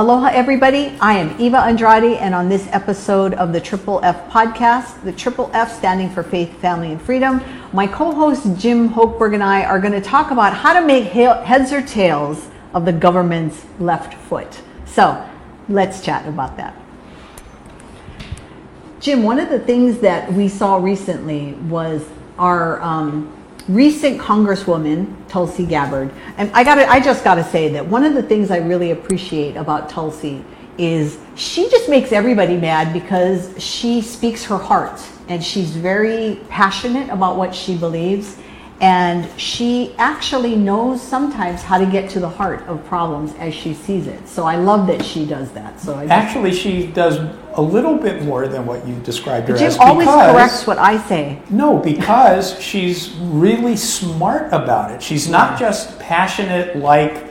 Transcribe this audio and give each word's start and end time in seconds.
Aloha, 0.00 0.28
everybody. 0.28 0.96
I 0.98 1.18
am 1.18 1.38
Eva 1.38 1.58
Andrade, 1.58 2.16
and 2.16 2.34
on 2.34 2.48
this 2.48 2.66
episode 2.68 3.34
of 3.34 3.52
the 3.52 3.60
Triple 3.60 4.00
F 4.02 4.30
podcast, 4.30 5.04
the 5.04 5.12
Triple 5.12 5.50
F 5.52 5.76
standing 5.76 6.08
for 6.08 6.22
Faith, 6.22 6.58
Family, 6.58 6.92
and 6.92 7.02
Freedom, 7.02 7.42
my 7.74 7.86
co 7.86 8.10
host 8.10 8.58
Jim 8.58 8.88
Hochberg 8.88 9.34
and 9.34 9.42
I 9.42 9.62
are 9.64 9.78
going 9.78 9.92
to 9.92 10.00
talk 10.00 10.30
about 10.30 10.54
how 10.54 10.72
to 10.72 10.86
make 10.86 11.04
heads 11.04 11.70
or 11.70 11.82
tails 11.82 12.48
of 12.72 12.86
the 12.86 12.94
government's 12.94 13.66
left 13.78 14.14
foot. 14.14 14.62
So 14.86 15.22
let's 15.68 16.02
chat 16.02 16.26
about 16.26 16.56
that. 16.56 16.74
Jim, 19.00 19.22
one 19.22 19.38
of 19.38 19.50
the 19.50 19.60
things 19.60 19.98
that 19.98 20.32
we 20.32 20.48
saw 20.48 20.76
recently 20.76 21.52
was 21.68 22.08
our 22.38 22.80
um, 22.80 23.30
recent 23.74 24.20
Congresswoman 24.20 25.14
Tulsi 25.28 25.66
Gabbard, 25.66 26.10
and 26.36 26.50
I 26.52 26.64
got 26.64 26.78
I 26.78 27.00
just 27.00 27.24
got 27.24 27.36
to 27.36 27.44
say 27.44 27.68
that 27.70 27.86
one 27.86 28.04
of 28.04 28.14
the 28.14 28.22
things 28.22 28.50
I 28.50 28.58
really 28.58 28.90
appreciate 28.90 29.56
about 29.56 29.88
Tulsi 29.88 30.44
is 30.78 31.18
she 31.36 31.68
just 31.68 31.88
makes 31.88 32.10
everybody 32.10 32.56
mad 32.56 32.92
because 32.92 33.52
she 33.62 34.00
speaks 34.00 34.44
her 34.44 34.56
heart. 34.56 35.00
And 35.28 35.44
she's 35.44 35.70
very 35.70 36.40
passionate 36.48 37.08
about 37.10 37.36
what 37.36 37.54
she 37.54 37.76
believes 37.76 38.36
and 38.80 39.28
she 39.38 39.94
actually 39.98 40.56
knows 40.56 41.02
sometimes 41.02 41.62
how 41.62 41.76
to 41.76 41.84
get 41.84 42.08
to 42.10 42.20
the 42.20 42.28
heart 42.28 42.62
of 42.66 42.82
problems 42.86 43.34
as 43.34 43.54
she 43.54 43.74
sees 43.74 44.06
it. 44.06 44.26
So 44.26 44.44
I 44.44 44.56
love 44.56 44.86
that 44.86 45.04
she 45.04 45.26
does 45.26 45.50
that. 45.52 45.78
So 45.78 45.94
I 45.94 46.06
actually, 46.06 46.52
she 46.52 46.86
does 46.86 47.18
a 47.54 47.60
little 47.62 47.98
bit 47.98 48.22
more 48.22 48.48
than 48.48 48.64
what 48.64 48.86
you 48.88 48.94
described 49.00 49.48
her 49.48 49.56
Jim 49.56 49.66
as. 49.66 49.74
She 49.74 49.80
always 49.80 50.08
corrects 50.08 50.66
what 50.66 50.78
I 50.78 50.96
say. 51.06 51.42
No, 51.50 51.76
because 51.76 52.58
she's 52.60 53.10
really 53.16 53.76
smart 53.76 54.46
about 54.46 54.92
it. 54.92 55.02
She's 55.02 55.28
not 55.28 55.58
just 55.58 55.98
passionate 55.98 56.76
like 56.76 57.29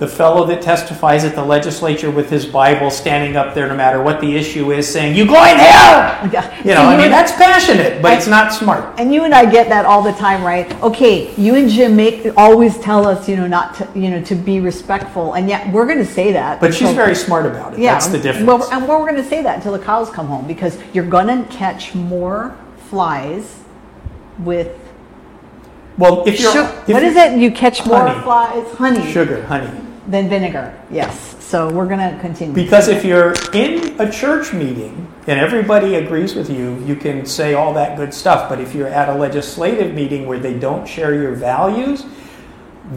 the 0.00 0.08
fellow 0.08 0.46
that 0.46 0.62
testifies 0.62 1.26
at 1.26 1.34
the 1.34 1.44
legislature 1.44 2.10
with 2.10 2.30
his 2.30 2.46
Bible 2.46 2.90
standing 2.90 3.36
up 3.36 3.54
there 3.54 3.68
no 3.68 3.76
matter 3.76 4.02
what 4.02 4.18
the 4.22 4.34
issue 4.34 4.72
is 4.72 4.90
saying, 4.90 5.14
You 5.14 5.26
going 5.26 5.56
hell! 5.56 6.24
You 6.64 6.72
know, 6.74 6.86
I 6.86 6.96
mean, 6.96 7.10
that's 7.10 7.32
passionate, 7.32 8.00
but 8.00 8.12
I, 8.12 8.16
it's 8.16 8.26
not 8.26 8.50
smart. 8.54 8.98
And 8.98 9.12
you 9.12 9.24
and 9.24 9.34
I 9.34 9.48
get 9.48 9.68
that 9.68 9.84
all 9.84 10.02
the 10.02 10.12
time, 10.12 10.42
right? 10.42 10.74
Okay, 10.82 11.34
you 11.36 11.54
and 11.54 11.68
Jim 11.68 11.96
make 11.96 12.26
always 12.38 12.78
tell 12.78 13.06
us, 13.06 13.28
you 13.28 13.36
know, 13.36 13.46
not 13.46 13.74
to, 13.74 13.88
you 13.94 14.08
know, 14.08 14.22
to 14.22 14.34
be 14.34 14.58
respectful, 14.58 15.34
and 15.34 15.50
yet 15.50 15.70
we're 15.70 15.84
going 15.84 15.98
to 15.98 16.06
say 16.06 16.32
that. 16.32 16.62
But 16.62 16.72
she's 16.72 16.92
very 16.92 17.14
smart 17.14 17.44
about 17.44 17.74
it. 17.74 17.80
Yeah, 17.80 17.92
that's 17.92 18.06
the 18.06 18.18
difference. 18.18 18.46
Well, 18.46 18.72
and 18.72 18.88
we're 18.88 18.98
going 19.00 19.22
to 19.22 19.28
say 19.28 19.42
that 19.42 19.56
until 19.56 19.72
the 19.72 19.84
cows 19.84 20.08
come 20.08 20.28
home 20.28 20.46
because 20.46 20.78
you're 20.94 21.04
going 21.04 21.26
to 21.26 21.44
catch 21.52 21.94
more 21.94 22.56
flies 22.88 23.60
with 24.38 24.78
well, 25.98 26.26
if 26.26 26.40
you're, 26.40 26.56
if 26.56 26.88
what 26.88 27.02
is 27.02 27.14
it? 27.16 27.38
You 27.38 27.50
catch 27.50 27.84
more 27.84 28.08
honey. 28.08 28.22
flies, 28.22 28.72
honey, 28.72 29.12
sugar, 29.12 29.44
honey 29.44 29.88
than 30.10 30.28
vinegar. 30.28 30.78
Yes. 30.90 31.36
So 31.44 31.70
we're 31.70 31.86
going 31.86 31.98
to 31.98 32.20
continue. 32.20 32.54
Because 32.54 32.88
if 32.88 33.04
you're 33.04 33.34
in 33.52 34.00
a 34.00 34.10
church 34.10 34.52
meeting 34.52 35.12
and 35.26 35.38
everybody 35.38 35.96
agrees 35.96 36.34
with 36.34 36.50
you, 36.50 36.78
you 36.84 36.96
can 36.96 37.26
say 37.26 37.54
all 37.54 37.74
that 37.74 37.96
good 37.96 38.12
stuff. 38.14 38.48
But 38.48 38.60
if 38.60 38.74
you're 38.74 38.88
at 38.88 39.08
a 39.08 39.14
legislative 39.14 39.94
meeting 39.94 40.26
where 40.26 40.38
they 40.38 40.58
don't 40.58 40.86
share 40.86 41.14
your 41.14 41.34
values, 41.34 42.04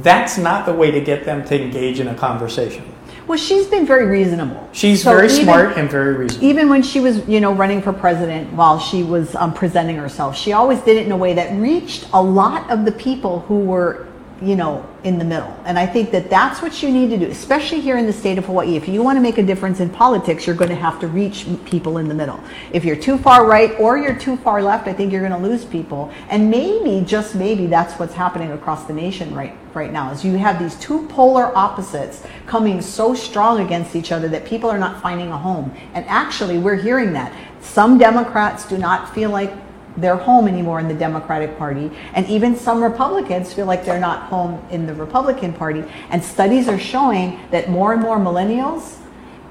that's 0.01 0.37
not 0.37 0.65
the 0.65 0.73
way 0.73 0.91
to 0.91 1.01
get 1.01 1.23
them 1.25 1.45
to 1.45 1.61
engage 1.61 1.99
in 1.99 2.07
a 2.07 2.15
conversation. 2.15 2.83
Well, 3.27 3.37
she's 3.37 3.67
been 3.67 3.85
very 3.85 4.05
reasonable. 4.05 4.67
She's 4.73 5.03
so 5.03 5.11
very 5.11 5.31
even, 5.31 5.45
smart 5.45 5.77
and 5.77 5.89
very 5.89 6.13
reasonable. 6.13 6.45
Even 6.45 6.67
when 6.67 6.83
she 6.83 6.99
was, 6.99 7.25
you 7.27 7.39
know, 7.39 7.53
running 7.53 7.81
for 7.81 7.93
president 7.93 8.51
while 8.51 8.79
she 8.79 9.01
was 9.01 9.33
um, 9.35 9.53
presenting 9.53 9.95
herself, 9.95 10.35
she 10.35 10.51
always 10.51 10.79
did 10.81 10.97
it 10.97 11.05
in 11.05 11.11
a 11.11 11.17
way 11.17 11.33
that 11.33 11.57
reached 11.57 12.07
a 12.11 12.21
lot 12.21 12.69
of 12.69 12.83
the 12.83 12.91
people 12.91 13.39
who 13.41 13.59
were 13.59 14.07
you 14.43 14.55
know, 14.55 14.85
in 15.03 15.17
the 15.17 15.23
middle. 15.23 15.57
And 15.65 15.79
I 15.79 15.85
think 15.85 16.11
that 16.11 16.29
that's 16.29 16.61
what 16.61 16.83
you 16.83 16.91
need 16.91 17.09
to 17.11 17.17
do, 17.17 17.27
especially 17.27 17.79
here 17.79 17.97
in 17.97 18.05
the 18.05 18.13
state 18.13 18.37
of 18.37 18.45
Hawaii. 18.45 18.75
If 18.75 18.87
you 18.87 19.01
want 19.01 19.17
to 19.17 19.21
make 19.21 19.37
a 19.37 19.43
difference 19.43 19.79
in 19.79 19.89
politics, 19.89 20.45
you're 20.45 20.55
going 20.55 20.69
to 20.69 20.75
have 20.75 20.99
to 20.99 21.07
reach 21.07 21.47
people 21.65 21.97
in 21.97 22.07
the 22.07 22.13
middle. 22.13 22.39
If 22.71 22.83
you're 22.83 22.95
too 22.95 23.17
far 23.17 23.45
right 23.45 23.71
or 23.79 23.97
you're 23.97 24.17
too 24.17 24.37
far 24.37 24.61
left, 24.61 24.87
I 24.87 24.93
think 24.93 25.11
you're 25.11 25.27
going 25.27 25.41
to 25.41 25.47
lose 25.47 25.65
people. 25.65 26.11
And 26.29 26.49
maybe, 26.49 27.05
just 27.05 27.35
maybe, 27.35 27.67
that's 27.67 27.99
what's 27.99 28.13
happening 28.13 28.51
across 28.51 28.85
the 28.85 28.93
nation 28.93 29.33
right 29.33 29.57
right 29.73 29.91
now. 29.91 30.11
Is 30.11 30.23
you 30.23 30.37
have 30.37 30.59
these 30.59 30.75
two 30.75 31.07
polar 31.07 31.55
opposites 31.57 32.23
coming 32.45 32.81
so 32.81 33.15
strong 33.15 33.61
against 33.61 33.95
each 33.95 34.11
other 34.11 34.27
that 34.29 34.45
people 34.45 34.69
are 34.69 34.77
not 34.77 35.01
finding 35.01 35.31
a 35.31 35.37
home. 35.37 35.73
And 35.93 36.05
actually, 36.05 36.57
we're 36.57 36.75
hearing 36.75 37.13
that. 37.13 37.33
Some 37.61 37.97
Democrats 37.97 38.67
do 38.67 38.77
not 38.77 39.13
feel 39.13 39.29
like 39.31 39.53
their 39.97 40.15
home 40.15 40.47
anymore 40.47 40.79
in 40.79 40.87
the 40.87 40.93
Democratic 40.93 41.57
Party. 41.57 41.91
And 42.13 42.27
even 42.27 42.55
some 42.55 42.83
Republicans 42.83 43.53
feel 43.53 43.65
like 43.65 43.85
they're 43.85 43.99
not 43.99 44.23
home 44.23 44.63
in 44.69 44.85
the 44.85 44.93
Republican 44.93 45.53
Party. 45.53 45.83
And 46.09 46.23
studies 46.23 46.67
are 46.67 46.79
showing 46.79 47.39
that 47.51 47.69
more 47.69 47.93
and 47.93 48.01
more 48.01 48.17
millennials 48.17 48.97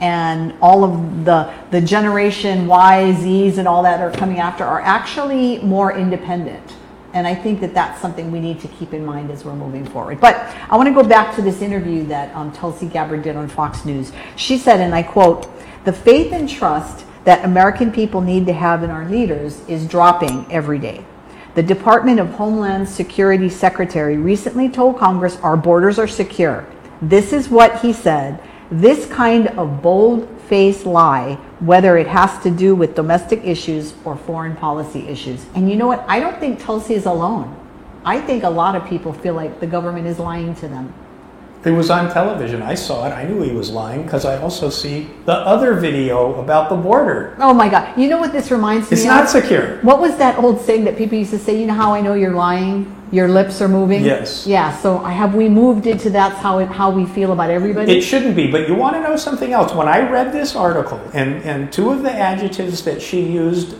and 0.00 0.52
all 0.60 0.82
of 0.82 1.24
the, 1.24 1.54
the 1.70 1.80
generation 1.80 2.66
Y, 2.66 3.14
Zs, 3.18 3.58
and 3.58 3.68
all 3.68 3.84
that 3.84 4.00
are 4.00 4.10
coming 4.10 4.40
after 4.40 4.64
are 4.64 4.80
actually 4.80 5.58
more 5.60 5.96
independent. 5.96 6.74
And 7.14 7.26
I 7.26 7.34
think 7.34 7.60
that 7.60 7.74
that's 7.74 8.00
something 8.00 8.32
we 8.32 8.40
need 8.40 8.58
to 8.60 8.68
keep 8.68 8.94
in 8.94 9.04
mind 9.04 9.30
as 9.30 9.44
we're 9.44 9.54
moving 9.54 9.84
forward. 9.84 10.18
But 10.18 10.36
I 10.70 10.76
want 10.76 10.88
to 10.88 10.94
go 10.94 11.06
back 11.06 11.36
to 11.36 11.42
this 11.42 11.60
interview 11.60 12.04
that 12.06 12.34
um, 12.34 12.50
Tulsi 12.52 12.86
Gabbard 12.86 13.22
did 13.22 13.36
on 13.36 13.48
Fox 13.48 13.84
News. 13.84 14.12
She 14.36 14.58
said, 14.58 14.80
and 14.80 14.94
I 14.94 15.02
quote, 15.02 15.46
the 15.84 15.92
faith 15.92 16.32
and 16.32 16.48
trust 16.48 17.04
that 17.24 17.44
American 17.44 17.92
people 17.92 18.20
need 18.20 18.46
to 18.46 18.52
have 18.52 18.82
in 18.82 18.90
our 18.90 19.08
leaders 19.08 19.60
is 19.68 19.86
dropping 19.86 20.50
every 20.50 20.78
day. 20.78 21.04
The 21.54 21.62
Department 21.62 22.18
of 22.18 22.30
Homeland 22.30 22.88
Security 22.88 23.48
Secretary 23.48 24.16
recently 24.16 24.68
told 24.68 24.98
Congress 24.98 25.36
our 25.42 25.56
borders 25.56 25.98
are 25.98 26.08
secure. 26.08 26.66
This 27.02 27.32
is 27.32 27.48
what 27.48 27.80
he 27.80 27.92
said. 27.92 28.42
This 28.70 29.06
kind 29.06 29.48
of 29.48 29.82
bold 29.82 30.28
faced 30.48 30.86
lie, 30.86 31.34
whether 31.60 31.98
it 31.98 32.06
has 32.06 32.42
to 32.42 32.50
do 32.50 32.74
with 32.74 32.94
domestic 32.94 33.44
issues 33.44 33.94
or 34.04 34.16
foreign 34.16 34.56
policy 34.56 35.06
issues. 35.08 35.44
And 35.54 35.70
you 35.70 35.76
know 35.76 35.86
what? 35.86 36.04
I 36.08 36.20
don't 36.20 36.38
think 36.38 36.58
Tulsi 36.58 36.94
is 36.94 37.04
alone. 37.04 37.54
I 38.04 38.20
think 38.20 38.44
a 38.44 38.50
lot 38.50 38.74
of 38.74 38.86
people 38.86 39.12
feel 39.12 39.34
like 39.34 39.60
the 39.60 39.66
government 39.66 40.06
is 40.06 40.18
lying 40.18 40.54
to 40.56 40.68
them. 40.68 40.92
It 41.64 41.70
was 41.70 41.90
on 41.90 42.12
television. 42.12 42.60
I 42.60 42.74
saw 42.74 43.06
it. 43.06 43.10
I 43.10 43.24
knew 43.24 43.40
he 43.42 43.52
was 43.52 43.70
lying 43.70 44.02
because 44.02 44.24
I 44.24 44.36
also 44.38 44.68
see 44.68 45.08
the 45.26 45.34
other 45.34 45.74
video 45.74 46.40
about 46.40 46.68
the 46.68 46.74
border. 46.74 47.36
Oh 47.38 47.54
my 47.54 47.68
God. 47.68 47.96
You 47.96 48.08
know 48.08 48.18
what 48.18 48.32
this 48.32 48.50
reminds 48.50 48.90
me 48.90 48.96
it's 48.96 49.04
of? 49.04 49.10
It's 49.10 49.34
not 49.34 49.42
secure. 49.42 49.78
What 49.82 50.00
was 50.00 50.16
that 50.16 50.42
old 50.42 50.60
saying 50.60 50.84
that 50.84 50.98
people 50.98 51.16
used 51.18 51.30
to 51.30 51.38
say, 51.38 51.58
you 51.60 51.66
know 51.66 51.74
how 51.74 51.94
I 51.94 52.00
know 52.00 52.14
you're 52.14 52.34
lying? 52.34 52.96
Your 53.12 53.28
lips 53.28 53.60
are 53.62 53.68
moving? 53.68 54.04
Yes. 54.04 54.44
Yeah, 54.44 54.76
so 54.78 54.98
have 54.98 55.36
we 55.36 55.48
moved 55.48 55.86
into 55.86 56.10
that's 56.10 56.38
how, 56.38 56.58
it, 56.58 56.68
how 56.68 56.90
we 56.90 57.06
feel 57.06 57.32
about 57.32 57.50
everybody? 57.50 57.96
It 57.96 58.00
shouldn't 58.00 58.34
be, 58.34 58.50
but 58.50 58.66
you 58.66 58.74
want 58.74 58.96
to 58.96 59.02
know 59.02 59.16
something 59.16 59.52
else. 59.52 59.72
When 59.72 59.86
I 59.86 60.00
read 60.10 60.32
this 60.32 60.56
article, 60.56 60.98
and, 61.12 61.42
and 61.44 61.72
two 61.72 61.90
of 61.90 62.02
the 62.02 62.10
adjectives 62.10 62.82
that 62.84 63.00
she 63.02 63.22
used, 63.22 63.74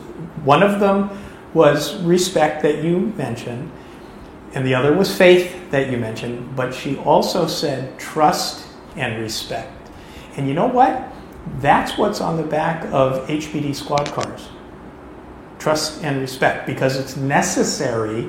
one 0.44 0.62
of 0.62 0.80
them 0.80 1.10
was 1.54 1.96
respect 2.02 2.62
that 2.62 2.84
you 2.84 3.12
mentioned 3.16 3.70
and 4.54 4.66
the 4.66 4.74
other 4.74 4.92
was 4.92 5.14
faith 5.16 5.70
that 5.70 5.90
you 5.90 5.96
mentioned, 5.96 6.54
but 6.54 6.74
she 6.74 6.96
also 6.98 7.46
said 7.46 7.98
trust 7.98 8.66
and 8.96 9.20
respect. 9.20 9.90
And 10.36 10.48
you 10.48 10.54
know 10.54 10.66
what? 10.66 11.08
That's 11.58 11.98
what's 11.98 12.20
on 12.20 12.36
the 12.36 12.42
back 12.42 12.84
of 12.92 13.26
HPD 13.28 13.74
squad 13.74 14.06
cars 14.12 14.48
trust 15.62 16.02
and 16.02 16.20
respect, 16.20 16.66
because 16.66 16.96
it's 16.96 17.16
necessary 17.16 18.28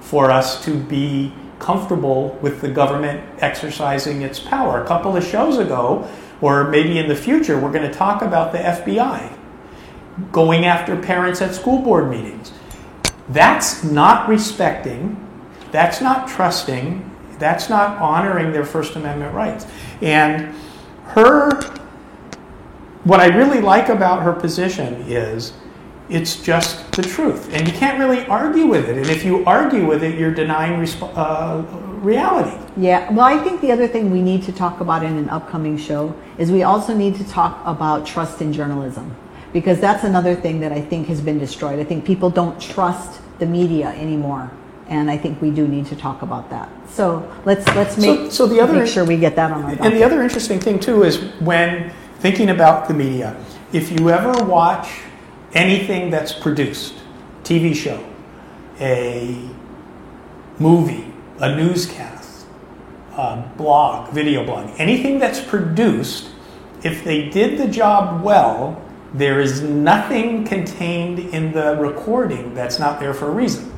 for 0.00 0.32
us 0.32 0.64
to 0.64 0.76
be 0.76 1.32
comfortable 1.60 2.36
with 2.42 2.60
the 2.60 2.68
government 2.68 3.22
exercising 3.38 4.22
its 4.22 4.40
power. 4.40 4.82
A 4.82 4.86
couple 4.86 5.16
of 5.16 5.24
shows 5.24 5.58
ago, 5.58 6.08
or 6.40 6.68
maybe 6.68 6.98
in 6.98 7.06
the 7.06 7.14
future, 7.14 7.58
we're 7.58 7.70
going 7.70 7.88
to 7.88 7.96
talk 7.96 8.20
about 8.20 8.50
the 8.50 8.58
FBI 8.58 9.32
going 10.32 10.66
after 10.66 11.00
parents 11.00 11.40
at 11.40 11.54
school 11.54 11.78
board 11.78 12.10
meetings. 12.10 12.52
That's 13.28 13.84
not 13.84 14.28
respecting 14.28 15.21
that's 15.72 16.00
not 16.00 16.28
trusting. 16.28 17.10
That's 17.38 17.68
not 17.68 17.98
honoring 17.98 18.52
their 18.52 18.64
First 18.64 18.94
Amendment 18.94 19.34
rights. 19.34 19.66
And 20.00 20.54
her, 21.06 21.60
what 23.04 23.18
I 23.18 23.26
really 23.26 23.60
like 23.60 23.88
about 23.88 24.22
her 24.22 24.32
position 24.32 24.94
is 25.08 25.54
it's 26.08 26.42
just 26.42 26.92
the 26.92 27.02
truth. 27.02 27.52
And 27.54 27.66
you 27.66 27.72
can't 27.72 27.98
really 27.98 28.24
argue 28.26 28.66
with 28.66 28.88
it. 28.88 28.98
And 28.98 29.08
if 29.08 29.24
you 29.24 29.44
argue 29.46 29.86
with 29.86 30.04
it, 30.04 30.18
you're 30.18 30.34
denying 30.34 30.78
resp- 30.78 31.10
uh, 31.16 31.62
reality. 32.00 32.56
Yeah. 32.76 33.10
Well, 33.10 33.24
I 33.24 33.38
think 33.38 33.60
the 33.60 33.72
other 33.72 33.88
thing 33.88 34.10
we 34.10 34.20
need 34.20 34.42
to 34.44 34.52
talk 34.52 34.80
about 34.80 35.02
in 35.02 35.16
an 35.16 35.30
upcoming 35.30 35.78
show 35.78 36.14
is 36.38 36.52
we 36.52 36.62
also 36.62 36.94
need 36.94 37.16
to 37.16 37.24
talk 37.28 37.60
about 37.64 38.06
trust 38.06 38.42
in 38.42 38.52
journalism. 38.52 39.16
Because 39.52 39.80
that's 39.80 40.04
another 40.04 40.34
thing 40.34 40.60
that 40.60 40.72
I 40.72 40.80
think 40.80 41.08
has 41.08 41.20
been 41.20 41.38
destroyed. 41.38 41.78
I 41.78 41.84
think 41.84 42.04
people 42.04 42.30
don't 42.30 42.60
trust 42.60 43.20
the 43.38 43.46
media 43.46 43.88
anymore 43.88 44.50
and 44.88 45.10
I 45.10 45.16
think 45.16 45.40
we 45.40 45.50
do 45.50 45.66
need 45.66 45.86
to 45.86 45.96
talk 45.96 46.22
about 46.22 46.50
that. 46.50 46.68
So 46.88 47.30
let's 47.44 47.66
let's 47.74 47.96
make, 47.96 48.18
so, 48.18 48.30
so 48.30 48.46
the 48.46 48.60
other, 48.60 48.74
make 48.74 48.86
sure 48.86 49.04
we 49.04 49.16
get 49.16 49.36
that 49.36 49.50
on 49.50 49.64
our. 49.64 49.70
And 49.70 49.96
the 49.96 50.04
other 50.04 50.22
interesting 50.22 50.60
thing 50.60 50.78
too 50.78 51.04
is 51.04 51.18
when 51.40 51.92
thinking 52.18 52.50
about 52.50 52.88
the 52.88 52.94
media, 52.94 53.36
if 53.72 53.90
you 53.90 54.10
ever 54.10 54.44
watch 54.44 55.00
anything 55.54 56.10
that's 56.10 56.32
produced, 56.32 56.94
TV 57.44 57.74
show, 57.74 58.04
a 58.80 59.48
movie, 60.58 61.12
a 61.38 61.54
newscast, 61.54 62.46
a 63.16 63.50
blog, 63.56 64.12
video 64.12 64.44
blog, 64.44 64.70
anything 64.78 65.18
that's 65.18 65.40
produced 65.40 66.28
if 66.82 67.04
they 67.04 67.28
did 67.28 67.58
the 67.58 67.68
job 67.68 68.22
well, 68.22 68.82
there 69.14 69.40
is 69.40 69.60
nothing 69.60 70.44
contained 70.44 71.18
in 71.18 71.52
the 71.52 71.76
recording 71.76 72.54
that's 72.54 72.78
not 72.78 72.98
there 72.98 73.14
for 73.14 73.28
a 73.28 73.30
reason. 73.30 73.71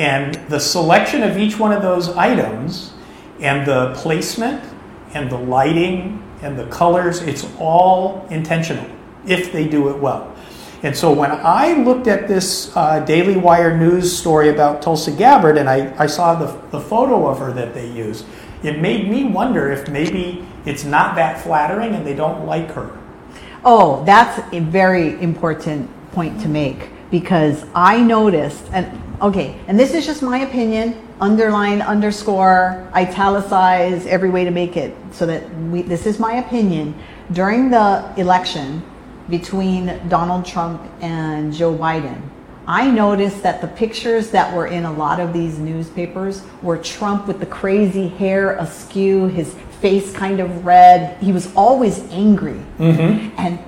And 0.00 0.34
the 0.48 0.58
selection 0.58 1.22
of 1.22 1.36
each 1.36 1.58
one 1.58 1.72
of 1.72 1.82
those 1.82 2.08
items 2.08 2.94
and 3.38 3.66
the 3.66 3.92
placement 3.96 4.64
and 5.12 5.30
the 5.30 5.36
lighting 5.36 6.26
and 6.40 6.58
the 6.58 6.64
colors, 6.68 7.20
it's 7.20 7.46
all 7.58 8.26
intentional 8.30 8.86
if 9.26 9.52
they 9.52 9.68
do 9.68 9.90
it 9.90 9.98
well. 9.98 10.34
And 10.82 10.96
so 10.96 11.12
when 11.12 11.30
I 11.30 11.74
looked 11.74 12.06
at 12.06 12.26
this 12.26 12.74
uh, 12.74 13.00
Daily 13.00 13.36
Wire 13.36 13.76
news 13.76 14.16
story 14.16 14.48
about 14.48 14.80
Tulsi 14.80 15.14
Gabbard 15.14 15.58
and 15.58 15.68
I, 15.68 15.94
I 16.02 16.06
saw 16.06 16.34
the, 16.34 16.46
the 16.70 16.80
photo 16.80 17.28
of 17.28 17.38
her 17.38 17.52
that 17.52 17.74
they 17.74 17.86
used, 17.90 18.24
it 18.62 18.80
made 18.80 19.10
me 19.10 19.24
wonder 19.24 19.70
if 19.70 19.90
maybe 19.90 20.46
it's 20.64 20.84
not 20.84 21.14
that 21.16 21.38
flattering 21.42 21.94
and 21.94 22.06
they 22.06 22.14
don't 22.14 22.46
like 22.46 22.70
her. 22.70 22.98
Oh, 23.66 24.02
that's 24.06 24.42
a 24.54 24.60
very 24.60 25.20
important 25.20 25.90
point 26.12 26.40
to 26.40 26.48
make 26.48 26.88
because 27.10 27.66
I 27.74 28.00
noticed, 28.00 28.64
and 28.72 29.09
okay, 29.20 29.58
and 29.66 29.78
this 29.78 29.94
is 29.94 30.06
just 30.06 30.22
my 30.22 30.38
opinion, 30.38 31.00
underline, 31.20 31.82
underscore, 31.82 32.88
italicize, 32.94 34.06
every 34.06 34.30
way 34.30 34.44
to 34.44 34.50
make 34.50 34.76
it 34.76 34.94
so 35.12 35.26
that 35.26 35.48
we, 35.66 35.82
this 35.82 36.06
is 36.06 36.18
my 36.18 36.34
opinion. 36.34 36.94
During 37.32 37.70
the 37.70 38.12
election 38.16 38.82
between 39.28 40.08
Donald 40.08 40.44
Trump 40.44 40.82
and 41.00 41.52
Joe 41.52 41.74
Biden, 41.76 42.20
I 42.66 42.90
noticed 42.90 43.42
that 43.42 43.60
the 43.60 43.68
pictures 43.68 44.30
that 44.30 44.54
were 44.54 44.66
in 44.66 44.84
a 44.84 44.92
lot 44.92 45.18
of 45.18 45.32
these 45.32 45.58
newspapers 45.58 46.42
were 46.62 46.78
Trump 46.78 47.26
with 47.26 47.40
the 47.40 47.46
crazy 47.46 48.08
hair 48.08 48.56
askew, 48.56 49.26
his 49.26 49.54
face 49.80 50.12
kind 50.12 50.40
of 50.40 50.64
red. 50.64 51.16
He 51.22 51.32
was 51.32 51.52
always 51.54 52.00
angry. 52.10 52.60
Mm-hmm. 52.78 53.34
And 53.38 53.58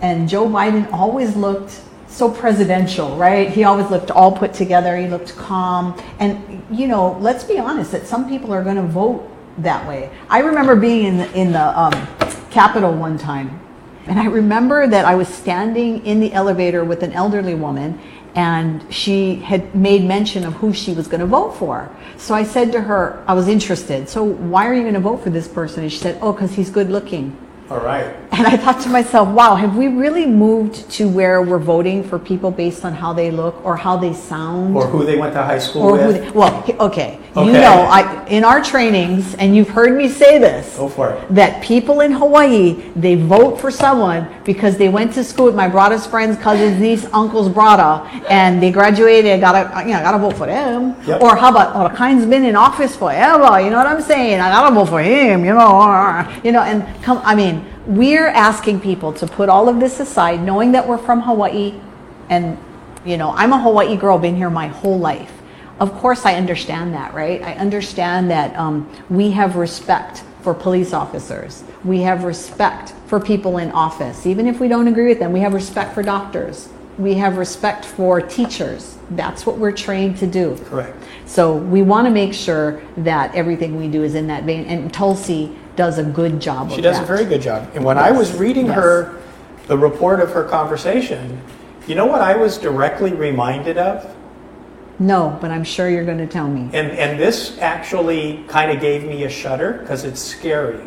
and 0.00 0.28
Joe 0.28 0.46
Biden 0.48 0.92
always 0.92 1.36
looked 1.36 1.80
so 2.12 2.30
presidential, 2.30 3.16
right? 3.16 3.48
He 3.48 3.64
always 3.64 3.90
looked 3.90 4.10
all 4.10 4.32
put 4.32 4.52
together. 4.52 4.96
He 4.96 5.08
looked 5.08 5.36
calm. 5.36 5.98
And 6.18 6.64
you 6.70 6.86
know, 6.86 7.18
let's 7.20 7.44
be 7.44 7.58
honest 7.58 7.92
that 7.92 8.06
some 8.06 8.28
people 8.28 8.52
are 8.52 8.62
going 8.62 8.76
to 8.76 8.82
vote 8.82 9.28
that 9.58 9.86
way. 9.88 10.10
I 10.28 10.40
remember 10.40 10.76
being 10.76 11.06
in 11.06 11.16
the, 11.18 11.32
in 11.32 11.52
the 11.52 11.78
um, 11.78 11.92
Capitol 12.50 12.92
one 12.92 13.18
time, 13.18 13.60
and 14.06 14.18
I 14.18 14.26
remember 14.26 14.86
that 14.86 15.04
I 15.04 15.14
was 15.14 15.28
standing 15.28 16.04
in 16.04 16.20
the 16.20 16.32
elevator 16.32 16.84
with 16.84 17.02
an 17.02 17.12
elderly 17.12 17.54
woman, 17.54 18.00
and 18.34 18.92
she 18.92 19.36
had 19.36 19.74
made 19.74 20.04
mention 20.04 20.44
of 20.44 20.54
who 20.54 20.72
she 20.72 20.92
was 20.92 21.06
going 21.06 21.20
to 21.20 21.26
vote 21.26 21.52
for. 21.52 21.94
So 22.16 22.34
I 22.34 22.44
said 22.44 22.72
to 22.72 22.80
her, 22.80 23.22
I 23.28 23.34
was 23.34 23.48
interested. 23.48 24.08
So 24.08 24.22
why 24.24 24.66
are 24.66 24.74
you 24.74 24.82
going 24.82 24.94
to 24.94 25.00
vote 25.00 25.18
for 25.18 25.30
this 25.30 25.46
person? 25.46 25.82
And 25.82 25.92
she 25.92 25.98
said, 25.98 26.18
Oh, 26.20 26.32
because 26.32 26.54
he's 26.54 26.70
good 26.70 26.90
looking. 26.90 27.36
All 27.70 27.78
right. 27.80 28.14
And 28.32 28.46
I 28.46 28.56
thought 28.56 28.80
to 28.82 28.88
myself, 28.90 29.28
wow, 29.28 29.54
have 29.54 29.76
we 29.76 29.88
really 29.88 30.26
moved 30.26 30.90
to 30.92 31.08
where 31.08 31.40
we're 31.42 31.58
voting 31.58 32.02
for 32.02 32.18
people 32.18 32.50
based 32.50 32.84
on 32.84 32.92
how 32.92 33.12
they 33.12 33.30
look 33.30 33.62
or 33.64 33.76
how 33.76 33.96
they 33.96 34.12
sound? 34.12 34.74
Or 34.76 34.86
who 34.86 35.04
they 35.04 35.16
went 35.18 35.32
to 35.34 35.42
high 35.42 35.58
school 35.58 35.82
Or 35.82 35.92
with. 35.92 36.02
who 36.02 36.12
they, 36.24 36.30
well, 36.32 36.62
he- 36.62 36.72
okay. 36.74 37.18
You 37.34 37.52
know, 37.52 37.86
I, 37.88 38.26
in 38.26 38.44
our 38.44 38.62
trainings, 38.62 39.34
and 39.36 39.56
you've 39.56 39.70
heard 39.70 39.96
me 39.96 40.06
say 40.08 40.36
this, 40.38 40.76
Go 40.76 40.86
for 40.86 41.12
it. 41.14 41.34
that 41.34 41.62
people 41.62 42.00
in 42.02 42.12
Hawaii, 42.12 42.74
they 42.94 43.14
vote 43.14 43.58
for 43.58 43.70
someone 43.70 44.28
because 44.44 44.76
they 44.76 44.90
went 44.90 45.14
to 45.14 45.24
school 45.24 45.46
with 45.46 45.54
my 45.54 45.66
brother's 45.66 46.06
friends, 46.06 46.36
cousins, 46.36 46.78
niece, 46.78 47.06
uncle's 47.14 47.48
brother, 47.48 48.06
and 48.28 48.62
they 48.62 48.70
graduated, 48.70 49.40
gotta, 49.40 49.80
you 49.86 49.92
know, 49.94 50.00
I 50.00 50.02
gotta 50.02 50.18
vote 50.18 50.36
for 50.36 50.44
them. 50.46 50.94
Yep. 51.06 51.22
Or 51.22 51.34
how 51.34 51.48
about, 51.48 51.74
oh, 51.74 51.96
kind's 51.96 52.26
been 52.26 52.44
in 52.44 52.54
office 52.54 52.94
forever, 52.96 53.58
you 53.62 53.70
know 53.70 53.78
what 53.78 53.86
I'm 53.86 54.02
saying? 54.02 54.38
I 54.38 54.50
gotta 54.50 54.74
vote 54.74 54.90
for 54.90 55.00
him, 55.00 55.42
you 55.46 55.54
know, 55.54 56.28
you 56.44 56.52
know, 56.52 56.60
and 56.60 56.84
come, 57.02 57.18
I 57.24 57.34
mean, 57.34 57.61
we're 57.86 58.28
asking 58.28 58.80
people 58.80 59.12
to 59.14 59.26
put 59.26 59.48
all 59.48 59.68
of 59.68 59.80
this 59.80 60.00
aside, 60.00 60.42
knowing 60.42 60.72
that 60.72 60.86
we're 60.86 60.98
from 60.98 61.20
Hawaii, 61.20 61.74
and, 62.28 62.58
you 63.04 63.16
know, 63.16 63.30
I'm 63.32 63.52
a 63.52 63.60
Hawaii 63.60 63.96
girl, 63.96 64.18
been 64.18 64.36
here 64.36 64.50
my 64.50 64.68
whole 64.68 64.98
life. 64.98 65.32
Of 65.80 65.92
course, 65.94 66.24
I 66.24 66.34
understand 66.34 66.94
that, 66.94 67.12
right? 67.12 67.42
I 67.42 67.54
understand 67.54 68.30
that 68.30 68.54
um, 68.56 68.90
we 69.10 69.32
have 69.32 69.56
respect 69.56 70.22
for 70.42 70.54
police 70.54 70.92
officers. 70.92 71.64
We 71.84 72.02
have 72.02 72.24
respect 72.24 72.94
for 73.06 73.18
people 73.18 73.58
in 73.58 73.70
office. 73.72 74.26
Even 74.26 74.46
if 74.46 74.60
we 74.60 74.68
don't 74.68 74.86
agree 74.86 75.08
with 75.08 75.18
them, 75.18 75.32
we 75.32 75.40
have 75.40 75.54
respect 75.54 75.94
for 75.94 76.02
doctors. 76.02 76.68
We 76.98 77.14
have 77.14 77.36
respect 77.36 77.84
for 77.84 78.20
teachers. 78.20 78.96
That's 79.10 79.46
what 79.46 79.56
we're 79.56 79.72
trained 79.72 80.18
to 80.18 80.26
do. 80.26 80.56
Correct. 80.66 81.02
So 81.26 81.56
we 81.56 81.82
want 81.82 82.06
to 82.06 82.10
make 82.10 82.34
sure 82.34 82.82
that 82.98 83.34
everything 83.34 83.76
we 83.76 83.88
do 83.88 84.04
is 84.04 84.14
in 84.14 84.26
that 84.28 84.44
vein. 84.44 84.66
And 84.66 84.92
Tulsi 84.92 85.56
does 85.76 85.98
a 85.98 86.04
good 86.04 86.40
job 86.40 86.70
She 86.70 86.80
does 86.80 86.98
a 86.98 87.04
very 87.04 87.24
good 87.24 87.42
job. 87.42 87.70
And 87.74 87.84
when 87.84 87.98
I 87.98 88.10
was 88.10 88.34
reading 88.34 88.66
Yes. 88.66 88.76
her, 88.76 89.14
the 89.66 89.78
report 89.78 90.20
of 90.20 90.30
her 90.32 90.44
conversation, 90.44 91.40
you 91.86 91.94
know 91.94 92.06
what 92.06 92.20
I 92.20 92.36
was 92.36 92.58
directly 92.58 93.12
reminded 93.12 93.78
of? 93.78 94.14
No, 94.98 95.36
but 95.40 95.50
I'm 95.50 95.64
sure 95.64 95.88
you're 95.88 96.04
going 96.04 96.18
to 96.18 96.26
tell 96.26 96.48
me. 96.48 96.70
And, 96.72 96.92
and 96.92 97.18
this 97.18 97.58
actually 97.58 98.44
kind 98.48 98.70
of 98.70 98.80
gave 98.80 99.04
me 99.04 99.24
a 99.24 99.28
shudder 99.30 99.78
because 99.80 100.04
it's 100.04 100.20
scary. 100.20 100.84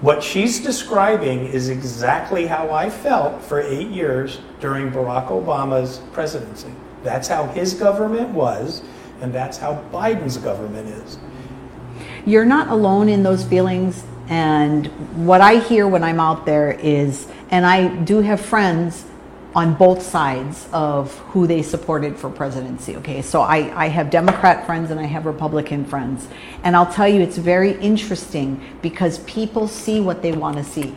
What 0.00 0.22
she's 0.24 0.58
describing 0.60 1.46
is 1.46 1.68
exactly 1.68 2.46
how 2.46 2.70
I 2.70 2.90
felt 2.90 3.40
for 3.42 3.60
eight 3.60 3.88
years 3.88 4.40
during 4.58 4.90
Barack 4.90 5.28
Obama's 5.28 6.00
presidency. 6.12 6.72
That's 7.04 7.28
how 7.28 7.46
his 7.46 7.74
government 7.74 8.30
was, 8.30 8.82
and 9.20 9.32
that's 9.32 9.56
how 9.58 9.84
Biden's 9.92 10.38
government 10.38 10.88
is. 10.88 11.18
You're 12.24 12.44
not 12.44 12.68
alone 12.68 13.08
in 13.08 13.22
those 13.22 13.44
feelings. 13.44 14.04
And 14.28 14.86
what 15.26 15.40
I 15.40 15.58
hear 15.58 15.88
when 15.88 16.04
I'm 16.04 16.20
out 16.20 16.46
there 16.46 16.72
is, 16.72 17.26
and 17.50 17.66
I 17.66 17.88
do 17.88 18.20
have 18.20 18.40
friends 18.40 19.04
on 19.54 19.74
both 19.74 20.02
sides 20.02 20.66
of 20.72 21.16
who 21.18 21.46
they 21.46 21.62
supported 21.62 22.16
for 22.16 22.30
presidency. 22.30 22.96
Okay, 22.96 23.20
so 23.20 23.42
I, 23.42 23.84
I 23.84 23.88
have 23.88 24.08
Democrat 24.08 24.64
friends 24.64 24.90
and 24.90 24.98
I 24.98 25.04
have 25.04 25.26
Republican 25.26 25.84
friends. 25.84 26.26
And 26.62 26.74
I'll 26.74 26.90
tell 26.90 27.08
you, 27.08 27.20
it's 27.20 27.36
very 27.36 27.72
interesting 27.80 28.60
because 28.80 29.18
people 29.20 29.68
see 29.68 30.00
what 30.00 30.22
they 30.22 30.32
want 30.32 30.56
to 30.56 30.64
see 30.64 30.94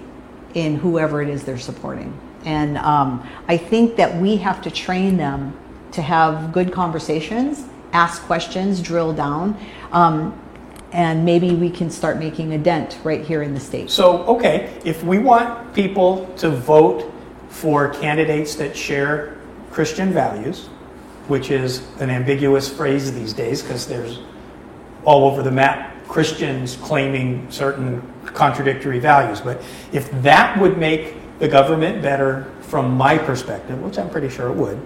in 0.54 0.76
whoever 0.76 1.22
it 1.22 1.28
is 1.28 1.44
they're 1.44 1.58
supporting. 1.58 2.18
And 2.46 2.78
um, 2.78 3.28
I 3.48 3.58
think 3.58 3.98
that 3.98 4.16
we 4.22 4.38
have 4.38 4.62
to 4.62 4.72
train 4.72 5.18
them 5.18 5.58
to 5.92 6.02
have 6.02 6.54
good 6.54 6.72
conversations, 6.72 7.66
ask 7.92 8.22
questions, 8.24 8.82
drill 8.82 9.14
down. 9.14 9.58
Um, 9.92 10.40
and 10.92 11.26
maybe 11.26 11.54
we 11.56 11.70
can 11.70 11.90
start 11.90 12.18
making 12.18 12.54
a 12.54 12.58
dent 12.58 12.98
right 13.04 13.22
here 13.26 13.42
in 13.42 13.54
the 13.54 13.60
state. 13.60 13.90
So, 13.90 14.24
okay, 14.26 14.80
if 14.86 15.04
we 15.04 15.18
want 15.18 15.74
people 15.74 16.28
to 16.38 16.50
vote 16.50 17.12
for 17.50 17.90
candidates 17.90 18.56
that 18.56 18.76
share 18.76 19.38
Christian 19.72 20.12
values, 20.14 20.68
which 21.28 21.52
is 21.52 21.86
an 22.00 22.10
ambiguous 22.10 22.70
phrase 22.70 23.14
these 23.14 23.34
days 23.34 23.62
because 23.62 23.88
there's 23.88 24.20
all 25.04 25.30
over 25.30 25.42
the 25.42 25.52
map 25.52 25.92
Christians 26.08 26.76
claiming 26.78 27.50
certain 27.50 28.02
contradictory 28.26 29.00
values. 29.00 29.42
But 29.42 29.62
if 29.92 30.10
that 30.22 30.60
would 30.60 30.78
make 30.78 31.16
the 31.40 31.48
government 31.48 32.02
better 32.02 32.52
from 32.62 32.92
my 32.92 33.18
perspective, 33.18 33.82
which 33.82 33.98
I'm 33.98 34.10
pretty 34.10 34.30
sure 34.30 34.50
it 34.50 34.56
would, 34.56 34.80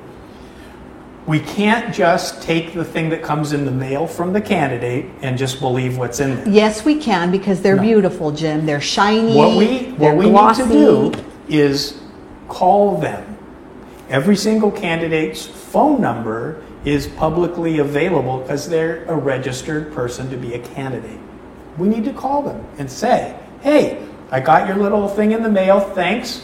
we 1.30 1.40
can't 1.40 1.94
just 1.94 2.42
take 2.42 2.74
the 2.74 2.84
thing 2.84 3.08
that 3.10 3.22
comes 3.22 3.54
in 3.54 3.64
the 3.64 3.72
mail 3.72 4.08
from 4.08 4.34
the 4.34 4.42
candidate 4.42 5.06
and 5.22 5.38
just 5.38 5.60
believe 5.60 5.96
what's 5.96 6.20
in 6.20 6.36
there. 6.36 6.50
Yes, 6.50 6.84
we 6.84 6.96
can 6.96 7.30
because 7.30 7.62
they're 7.62 7.76
No. 7.76 7.84
beautiful, 7.84 8.32
Jim. 8.32 8.66
They're 8.66 8.82
shiny. 8.82 9.36
What 9.36 9.56
we 9.56 9.94
what 9.96 10.16
we 10.18 10.32
glossy. 10.32 10.64
need 10.64 10.70
to 10.70 11.12
do 11.12 11.24
is 11.48 12.00
call 12.48 12.98
them. 12.98 13.24
Every 14.10 14.36
single 14.36 14.72
candidate's 14.72 15.46
phone 15.46 16.02
number 16.02 16.64
is 16.84 17.06
publicly 17.06 17.78
available 17.78 18.40
because 18.40 18.68
they're 18.68 19.06
a 19.08 19.16
registered 19.16 19.94
person 19.94 20.32
to 20.32 20.36
be 20.36 20.56
a 20.56 20.60
candidate. 20.60 21.20
We 21.78 21.90
need 21.90 22.06
to 22.06 22.14
call 22.14 22.42
them 22.42 22.64
and 22.80 22.90
say, 22.90 23.36
"Hey, 23.62 24.00
I 24.32 24.40
got 24.40 24.68
your 24.68 24.78
little 24.78 25.08
thing 25.08 25.32
in 25.34 25.44
the 25.44 25.50
mail. 25.50 25.80
Thanks. 25.80 26.42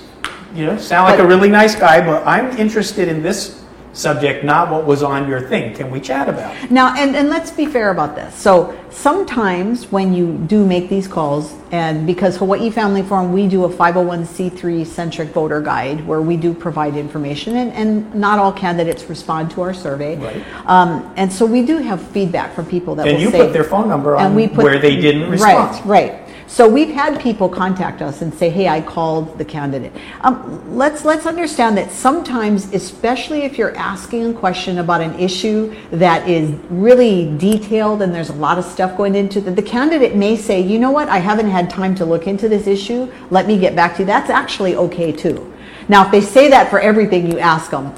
You 0.53 0.67
know, 0.67 0.77
sound 0.77 1.09
like 1.09 1.19
a 1.19 1.25
really 1.25 1.49
nice 1.49 1.73
guy, 1.73 2.05
but 2.05 2.21
I'm 2.27 2.55
interested 2.59 3.07
in 3.07 3.23
this 3.23 3.64
subject, 3.95 4.43
not 4.43 4.69
what 4.69 4.85
was 4.85 5.01
on 5.01 5.27
your 5.27 5.41
thing. 5.41 5.73
Can 5.73 5.89
we 5.89 5.99
chat 5.99 6.29
about 6.29 6.55
it?" 6.55 6.71
Now, 6.71 6.95
and, 6.95 7.15
and 7.15 7.29
let's 7.29 7.51
be 7.51 7.65
fair 7.65 7.91
about 7.91 8.15
this. 8.15 8.35
So 8.35 8.77
sometimes 8.89 9.91
when 9.91 10.13
you 10.13 10.37
do 10.47 10.65
make 10.65 10.89
these 10.89 11.07
calls, 11.07 11.53
and 11.71 12.05
because 12.07 12.37
Hawaii 12.37 12.69
Family 12.69 13.03
Forum, 13.03 13.33
we 13.33 13.47
do 13.47 13.65
a 13.65 13.69
501c3 13.69 14.85
centric 14.85 15.29
voter 15.29 15.61
guide 15.61 16.05
where 16.07 16.21
we 16.21 16.37
do 16.37 16.53
provide 16.53 16.95
information, 16.95 17.55
and, 17.57 17.71
and 17.73 18.15
not 18.15 18.39
all 18.39 18.51
candidates 18.51 19.09
respond 19.09 19.51
to 19.51 19.61
our 19.61 19.73
survey. 19.73 20.15
Right. 20.17 20.43
Um, 20.65 21.13
and 21.17 21.31
so 21.31 21.45
we 21.45 21.65
do 21.65 21.77
have 21.77 22.01
feedback 22.01 22.53
from 22.53 22.65
people 22.65 22.95
that 22.95 23.07
And 23.07 23.17
will 23.17 23.23
you 23.23 23.31
say, 23.31 23.39
put 23.39 23.53
their 23.53 23.63
phone 23.63 23.87
number 23.87 24.15
on 24.15 24.27
and 24.27 24.35
we 24.35 24.47
put, 24.47 24.63
where 24.63 24.79
they 24.79 24.95
didn't 24.95 25.29
respond. 25.29 25.85
Right, 25.85 26.11
right. 26.11 26.24
So 26.47 26.69
we've 26.69 26.93
had 26.93 27.19
people 27.19 27.49
contact 27.49 28.01
us 28.01 28.21
and 28.21 28.33
say, 28.33 28.49
"Hey, 28.49 28.67
I 28.67 28.79
called 28.79 29.37
the 29.37 29.45
candidate." 29.45 29.91
Um, 30.21 30.61
let's 30.77 31.03
let's 31.03 31.25
understand 31.25 31.75
that 31.77 31.91
sometimes, 31.91 32.71
especially 32.73 33.41
if 33.41 33.57
you're 33.57 33.75
asking 33.75 34.29
a 34.29 34.33
question 34.33 34.77
about 34.77 35.01
an 35.01 35.19
issue 35.19 35.73
that 35.91 36.29
is 36.29 36.51
really 36.69 37.35
detailed 37.37 38.03
and 38.03 38.13
there's 38.13 38.29
a 38.29 38.33
lot 38.33 38.59
of 38.59 38.65
stuff 38.65 38.95
going 38.95 39.15
into 39.15 39.39
it, 39.39 39.55
the 39.55 39.61
candidate 39.61 40.15
may 40.15 40.37
say, 40.37 40.61
"You 40.61 40.77
know 40.77 40.91
what? 40.91 41.09
I 41.09 41.17
haven't 41.17 41.49
had 41.49 41.69
time 41.69 41.95
to 41.95 42.05
look 42.05 42.27
into 42.27 42.47
this 42.47 42.67
issue. 42.67 43.07
Let 43.31 43.47
me 43.47 43.57
get 43.57 43.75
back 43.75 43.95
to 43.95 44.03
you." 44.03 44.05
That's 44.05 44.29
actually 44.29 44.75
okay 44.75 45.11
too. 45.11 45.51
Now, 45.87 46.05
if 46.05 46.11
they 46.11 46.21
say 46.21 46.49
that 46.49 46.69
for 46.69 46.79
everything 46.79 47.29
you 47.31 47.39
ask 47.39 47.71
them, 47.71 47.91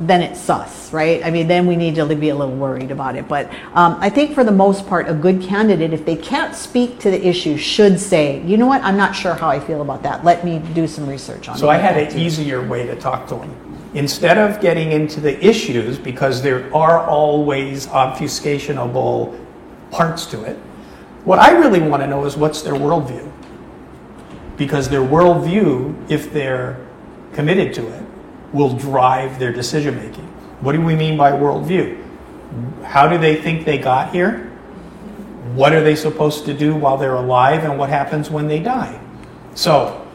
then 0.00 0.22
it's 0.22 0.40
sus, 0.40 0.92
right? 0.92 1.24
I 1.24 1.30
mean, 1.30 1.46
then 1.46 1.66
we 1.66 1.76
need 1.76 1.94
to 1.96 2.16
be 2.16 2.30
a 2.30 2.34
little 2.34 2.54
worried 2.54 2.90
about 2.90 3.16
it. 3.16 3.28
But 3.28 3.50
um, 3.74 3.96
I 4.00 4.10
think 4.10 4.34
for 4.34 4.44
the 4.44 4.52
most 4.52 4.86
part, 4.86 5.08
a 5.08 5.14
good 5.14 5.42
candidate, 5.42 5.92
if 5.92 6.04
they 6.04 6.16
can't 6.16 6.54
speak 6.54 6.98
to 7.00 7.10
the 7.10 7.26
issue, 7.26 7.56
should 7.56 8.00
say, 8.00 8.42
you 8.42 8.56
know 8.56 8.66
what, 8.66 8.82
I'm 8.82 8.96
not 8.96 9.14
sure 9.14 9.34
how 9.34 9.48
I 9.48 9.60
feel 9.60 9.82
about 9.82 10.02
that. 10.02 10.24
Let 10.24 10.44
me 10.44 10.60
do 10.74 10.86
some 10.86 11.06
research 11.06 11.48
on 11.48 11.56
it. 11.56 11.58
So 11.58 11.68
I 11.68 11.76
had 11.76 11.96
an 11.96 12.18
easier 12.18 12.66
way 12.66 12.86
to 12.86 12.96
talk 12.96 13.26
to 13.28 13.36
them. 13.36 13.54
Instead 13.94 14.38
of 14.38 14.60
getting 14.60 14.90
into 14.90 15.20
the 15.20 15.44
issues, 15.44 15.98
because 15.98 16.42
there 16.42 16.74
are 16.74 17.06
always 17.06 17.86
obfuscationable 17.86 19.38
parts 19.92 20.26
to 20.26 20.42
it, 20.42 20.56
what 21.24 21.38
I 21.38 21.52
really 21.52 21.80
want 21.80 22.02
to 22.02 22.06
know 22.06 22.24
is 22.24 22.36
what's 22.36 22.62
their 22.62 22.74
worldview. 22.74 23.30
Because 24.56 24.88
their 24.88 25.00
worldview, 25.00 26.10
if 26.10 26.32
they're 26.32 26.84
committed 27.32 27.72
to 27.74 27.86
it, 27.86 28.04
will 28.54 28.74
drive 28.74 29.38
their 29.38 29.52
decision 29.52 29.96
making. 29.96 30.24
What 30.60 30.72
do 30.72 30.80
we 30.80 30.94
mean 30.94 31.18
by 31.18 31.32
worldview? 31.32 32.00
How 32.84 33.08
do 33.08 33.18
they 33.18 33.36
think 33.36 33.66
they 33.66 33.76
got 33.76 34.12
here? 34.12 34.50
What 35.54 35.74
are 35.74 35.82
they 35.82 35.96
supposed 35.96 36.46
to 36.46 36.54
do 36.54 36.74
while 36.74 36.96
they're 36.96 37.16
alive, 37.16 37.64
and 37.64 37.78
what 37.78 37.90
happens 37.90 38.30
when 38.30 38.48
they 38.48 38.60
die? 38.60 38.98
So, 39.54 40.06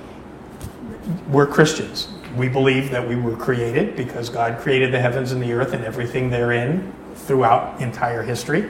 we're 1.29 1.45
Christians. 1.45 2.07
We 2.35 2.47
believe 2.47 2.89
that 2.91 3.07
we 3.07 3.15
were 3.15 3.35
created 3.35 3.95
because 3.95 4.29
God 4.29 4.59
created 4.59 4.93
the 4.93 4.99
heavens 4.99 5.31
and 5.31 5.41
the 5.41 5.51
earth 5.53 5.73
and 5.73 5.83
everything 5.83 6.29
therein 6.29 6.93
throughout 7.15 7.81
entire 7.81 8.23
history 8.23 8.69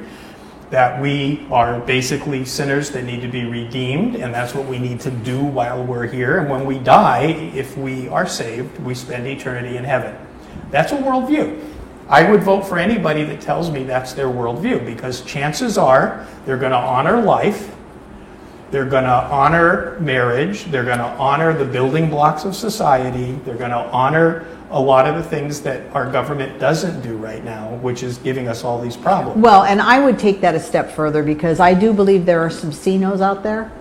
that 0.69 1.01
we 1.01 1.47
are 1.51 1.79
basically 1.79 2.45
sinners 2.45 2.91
that 2.91 3.03
need 3.03 3.21
to 3.21 3.27
be 3.27 3.45
redeemed, 3.45 4.15
and 4.15 4.33
that's 4.33 4.53
what 4.53 4.67
we 4.67 4.77
need 4.77 4.99
to 5.01 5.11
do 5.11 5.43
while 5.43 5.83
we're 5.83 6.05
here. 6.05 6.39
And 6.39 6.49
when 6.49 6.65
we 6.65 6.77
die, 6.77 7.51
if 7.55 7.75
we 7.75 8.07
are 8.09 8.27
saved, 8.27 8.77
we 8.79 8.93
spend 8.93 9.25
eternity 9.25 9.77
in 9.77 9.83
heaven. 9.83 10.15
That's 10.69 10.91
a 10.91 10.97
worldview. 10.97 11.65
I 12.07 12.29
would 12.29 12.43
vote 12.43 12.61
for 12.61 12.77
anybody 12.77 13.23
that 13.23 13.41
tells 13.41 13.69
me 13.69 13.83
that's 13.83 14.13
their 14.13 14.27
worldview 14.27 14.85
because 14.85 15.21
chances 15.21 15.77
are 15.77 16.25
they're 16.45 16.57
going 16.57 16.71
to 16.71 16.77
honor 16.77 17.21
life, 17.21 17.75
they're 18.71 18.85
going 18.85 19.03
to 19.03 19.09
honor 19.09 19.99
marriage, 19.99 20.65
they're 20.65 20.85
going 20.85 20.99
to 20.99 21.03
honor 21.03 21.53
the 21.53 21.65
building 21.65 22.09
blocks 22.09 22.45
of 22.45 22.55
society, 22.55 23.33
they're 23.45 23.57
going 23.57 23.71
to 23.71 23.77
honor 23.77 24.45
a 24.71 24.79
lot 24.79 25.07
of 25.07 25.15
the 25.15 25.23
things 25.23 25.61
that 25.61 25.81
our 25.95 26.09
government 26.11 26.59
doesn't 26.59 27.01
do 27.01 27.17
right 27.17 27.43
now, 27.43 27.69
which 27.81 28.03
is 28.03 28.17
giving 28.19 28.47
us 28.47 28.63
all 28.63 28.79
these 28.79 28.95
problems. 28.95 29.41
Well, 29.41 29.63
and 29.63 29.81
I 29.81 29.99
would 29.99 30.19
take 30.19 30.41
that 30.41 30.53
a 30.55 30.59
step 30.59 30.91
further 30.91 31.23
because 31.23 31.59
I 31.59 31.73
do 31.73 31.91
believe 31.93 32.25
there 32.25 32.41
are 32.41 32.49
some 32.51 32.69
CINOs 32.71 33.19
out 33.21 33.41
there, 33.41 33.71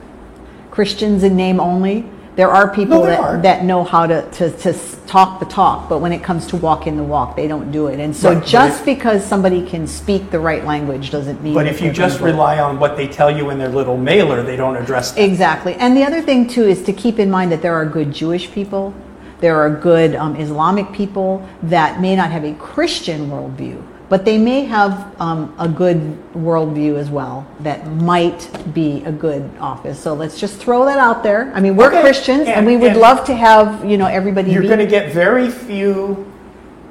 Christians 0.71 1.23
in 1.25 1.37
name 1.37 1.61
only. 1.61 2.07
There 2.37 2.51
are 2.51 2.73
people 2.73 3.01
No, 3.01 3.03
there 3.03 3.11
that, 3.17 3.21
are. 3.21 3.39
that 3.43 3.65
know 3.65 3.83
how 3.83 4.07
to, 4.07 4.23
to, 4.31 4.51
to 4.59 4.73
talk 5.09 5.41
the 5.41 5.47
talk, 5.47 5.89
but 5.89 5.99
when 5.99 6.13
it 6.13 6.23
comes 6.23 6.47
to 6.47 6.57
walking 6.57 6.97
the 6.97 7.03
walk, 7.03 7.35
they 7.35 7.49
don't 7.49 7.73
do 7.73 7.89
it. 7.89 7.99
And 7.99 8.15
so 8.15 8.35
Right, 8.35 8.47
just 8.47 8.81
if- 8.81 8.85
because 8.87 9.25
somebody 9.27 9.67
can 9.67 9.89
speak 9.89 10.31
the 10.31 10.39
right 10.39 10.65
language 10.65 11.11
doesn't 11.11 11.43
mean 11.43 11.53
But 11.55 11.67
if 11.67 11.81
you 11.83 11.91
just 11.91 12.21
gonna 12.21 12.31
do 12.31 12.37
it. 12.37 12.39
rely 12.39 12.61
on 12.61 12.79
what 12.79 12.97
they 12.97 13.09
tell 13.09 13.29
you 13.31 13.51
in 13.51 13.59
their 13.59 13.69
little 13.71 13.97
mailer, 13.97 14.43
they 14.45 14.55
don't 14.57 14.77
address 14.77 15.11
that. 15.13 15.21
Exactly. 15.21 15.75
And 15.75 15.97
the 15.97 16.05
other 16.05 16.23
thing, 16.23 16.47
too, 16.47 16.63
is 16.63 16.81
to 16.85 16.93
keep 16.93 17.19
in 17.19 17.29
mind 17.29 17.51
that 17.51 17.61
there 17.61 17.75
are 17.75 17.85
good 17.85 18.13
Jewish 18.13 18.51
people, 18.53 18.95
there 19.41 19.57
are 19.61 19.71
good 19.71 20.15
um, 20.15 20.37
Islamic 20.37 20.93
people 20.93 21.47
that 21.63 22.01
may 22.01 22.17
not 22.17 22.31
have 22.31 22.45
a 22.45 22.55
Christian 22.55 23.29
worldview, 23.31 23.83
but 24.09 24.25
they 24.25 24.39
may 24.39 24.65
have 24.65 25.15
um, 25.21 25.55
a 25.59 25.69
good 25.69 26.01
worldview 26.35 26.97
as 26.97 27.11
well 27.11 27.47
that 27.61 27.87
might 27.87 28.51
be 28.75 29.03
a 29.05 29.13
good 29.13 29.49
office. 29.61 29.99
So 29.99 30.15
let's 30.15 30.41
just 30.41 30.57
throw 30.59 30.85
that 30.87 30.99
out 30.99 31.23
there. 31.23 31.53
I 31.55 31.61
mean, 31.61 31.77
we're 31.77 31.89
Okay. 31.89 32.01
Christians, 32.01 32.41
and, 32.49 32.59
And- 32.59 32.67
we 32.67 32.77
would 32.77 32.93
and- 32.93 33.01
love 33.01 33.25
to 33.27 33.35
have 33.35 33.85
you 33.85 33.97
know 33.99 34.07
everybody. 34.07 34.51
You're 34.51 34.63
going 34.63 34.79
to 34.79 34.87
get 34.87 35.13
very 35.13 35.51
few 35.51 36.27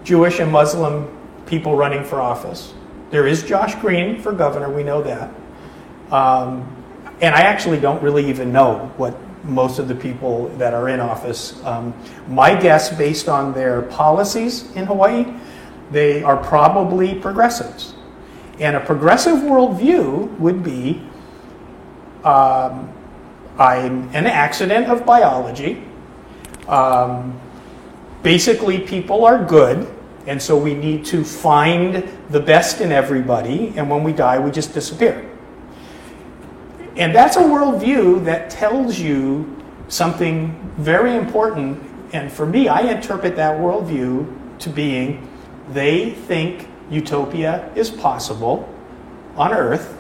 Jewish 0.04 0.40
and 0.40 0.52
Muslim 0.52 1.08
people 1.46 1.76
running 1.76 2.04
for 2.04 2.22
office. 2.22 2.74
There 3.10 3.26
is 3.28 3.44
Josh 3.44 3.76
Green 3.76 4.20
for 4.22 4.32
governor, 4.34 4.70
we 4.70 4.84
know 4.84 5.02
that. 5.02 5.30
Um, 6.12 6.66
and 7.22 7.34
I 7.34 7.42
actually 7.42 7.80
don't 7.80 8.02
really 8.04 8.28
even 8.30 8.52
know 8.52 8.92
what 8.98 9.16
most 9.48 9.80
of 9.80 9.88
the 9.88 9.96
people 9.96 10.50
that 10.58 10.74
are 10.74 10.90
in 10.90 11.00
office. 11.00 11.64
Um, 11.66 11.94
my 12.28 12.60
guess, 12.60 12.96
based 12.96 13.30
on 13.30 13.54
their 13.54 13.82
policies 13.84 14.72
in 14.76 14.86
Hawaii, 14.86 15.26
they 15.92 16.24
are 16.24 16.38
probably 16.38 17.16
progressives. 17.16 17.96
And 18.60 18.76
a 18.76 18.80
progressive 18.80 19.40
worldview 19.40 20.38
would 20.40 20.64
be 20.64 21.02
um, 22.24 22.94
I'm 23.58 24.10
an 24.14 24.28
accident 24.28 24.88
of 24.88 25.06
biology. 25.06 25.84
Um, 26.68 27.40
basically, 28.22 28.80
people 28.80 29.26
are 29.26 29.44
good, 29.44 29.88
and 30.28 30.42
so 30.42 30.58
we 30.58 30.74
need 30.74 31.06
to 31.06 31.24
find 31.24 32.08
the 32.30 32.40
best 32.40 32.82
in 32.82 32.92
everybody, 32.92 33.74
and 33.78 33.90
when 33.90 34.04
we 34.04 34.14
die, 34.14 34.38
we 34.38 34.52
just 34.52 34.74
disappear. 34.74 35.27
And 36.98 37.14
that's 37.14 37.38
a 37.38 37.42
worldview 37.42 38.26
that 38.26 38.50
tells 38.50 39.00
you 39.00 39.56
something 39.88 40.74
very 40.78 41.16
important. 41.16 41.82
And 42.12 42.32
for 42.32 42.46
me, 42.46 42.68
I 42.68 42.82
interpret 42.82 43.36
that 43.36 43.60
worldview 43.60 44.60
to 44.60 44.70
being 44.70 45.30
they 45.70 46.12
think 46.12 46.68
utopia 46.90 47.72
is 47.76 47.90
possible 47.90 48.68
on 49.36 49.54
Earth, 49.54 49.96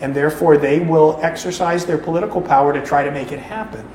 and 0.00 0.16
therefore 0.16 0.56
they 0.56 0.80
will 0.80 1.18
exercise 1.22 1.84
their 1.84 1.98
political 1.98 2.40
power 2.40 2.72
to 2.72 2.84
try 2.84 3.04
to 3.04 3.10
make 3.10 3.30
it 3.30 3.38
happen. 3.38 3.88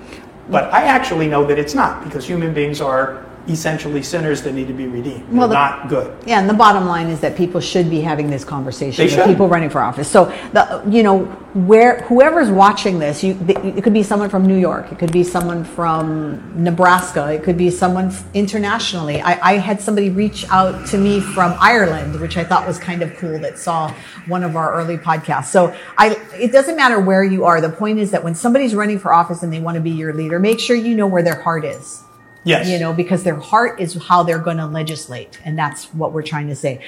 But 0.50 0.72
I 0.74 0.84
actually 0.84 1.27
know 1.27 1.43
that 1.46 1.60
it's 1.60 1.74
not, 1.74 2.03
because 2.03 2.25
human 2.25 2.53
beings 2.53 2.79
are 2.79 3.25
essentially 3.50 4.03
sinners 4.03 4.41
that 4.44 4.53
need 4.53 4.68
to 4.68 4.74
be 4.74 4.88
redeemed. 4.88 5.32
Well, 5.32 5.48
the, 5.48 5.56
not 5.56 5.89
good. 5.89 6.15
Yeah, 6.25 6.39
and 6.39 6.50
the 6.50 6.53
bottom 6.53 6.86
line 6.86 7.08
is 7.08 7.20
that 7.22 7.36
people 7.36 7.60
should 7.60 7.89
be 7.89 8.01
having 8.01 8.29
this 8.29 8.46
conversation 8.46 8.98
They 8.98 9.06
with 9.06 9.13
should. 9.13 9.25
people 9.25 9.48
running 9.48 9.70
for 9.70 9.82
office. 9.82 10.10
So, 10.10 10.25
the, 10.53 10.84
you 10.88 11.03
know, 11.03 11.25
where 11.53 12.01
whoever's 12.03 12.51
watching 12.51 13.00
this, 13.00 13.24
you, 13.24 13.38
it 13.48 13.84
could 13.84 13.94
be 13.94 14.03
someone 14.03 14.29
from 14.29 14.46
New 14.46 14.58
York, 14.58 14.91
it 14.91 15.00
could 15.00 15.12
be 15.12 15.24
someone 15.24 15.63
from 15.63 16.63
Nebraska, 16.63 17.32
it 17.34 17.44
could 17.44 17.58
be 17.58 17.72
someone 17.72 18.13
internationally. 18.34 19.20
I, 19.22 19.53
I 19.53 19.58
had 19.58 19.82
somebody 19.82 20.12
reach 20.12 20.48
out 20.50 20.86
to 20.88 20.98
me 20.98 21.20
from 21.20 21.56
Ireland, 21.60 22.20
which 22.22 22.38
I 22.38 22.44
thought 22.44 22.68
was 22.68 22.77
kind 22.77 23.01
of 23.01 23.15
cool. 23.18 23.39
That 23.39 23.58
saw 23.58 23.94
one 24.27 24.44
of 24.44 24.56
our 24.56 24.74
early 24.74 24.98
podcasts. 24.98 25.46
So, 25.46 25.75
I 25.98 26.15
it 26.34 26.51
doesn't 26.51 26.75
matter 26.75 27.00
where 27.00 27.24
you 27.24 27.46
are. 27.46 27.62
The 27.62 27.70
point 27.70 28.00
is 28.00 28.12
that 28.12 28.24
when 28.24 28.36
somebody's 28.36 28.75
running 28.75 29.00
for 29.00 29.13
office 29.13 29.41
and 29.41 29.51
they 29.51 29.60
want 29.60 29.75
to 29.75 29.82
be 29.82 29.91
your 29.91 30.13
leader, 30.13 30.39
make 30.39 30.60
sure 30.60 30.75
you 30.75 30.96
know 30.96 31.08
where 31.08 31.24
their 31.24 31.41
heart 31.41 31.65
is 31.65 32.03
Yes. 32.50 32.68
you 32.68 32.79
know, 32.79 32.94
because 32.94 33.24
their 33.24 33.36
heart 33.36 33.79
is 33.79 33.94
how 34.08 34.24
they're 34.24 34.39
going 34.39 34.58
to 34.58 34.65
legislate, 34.65 35.39
and 35.46 35.58
that's 35.58 35.86
what 35.94 36.12
we're 36.13 36.24
trying 36.24 36.48
to 36.48 36.56
say. 36.56 36.82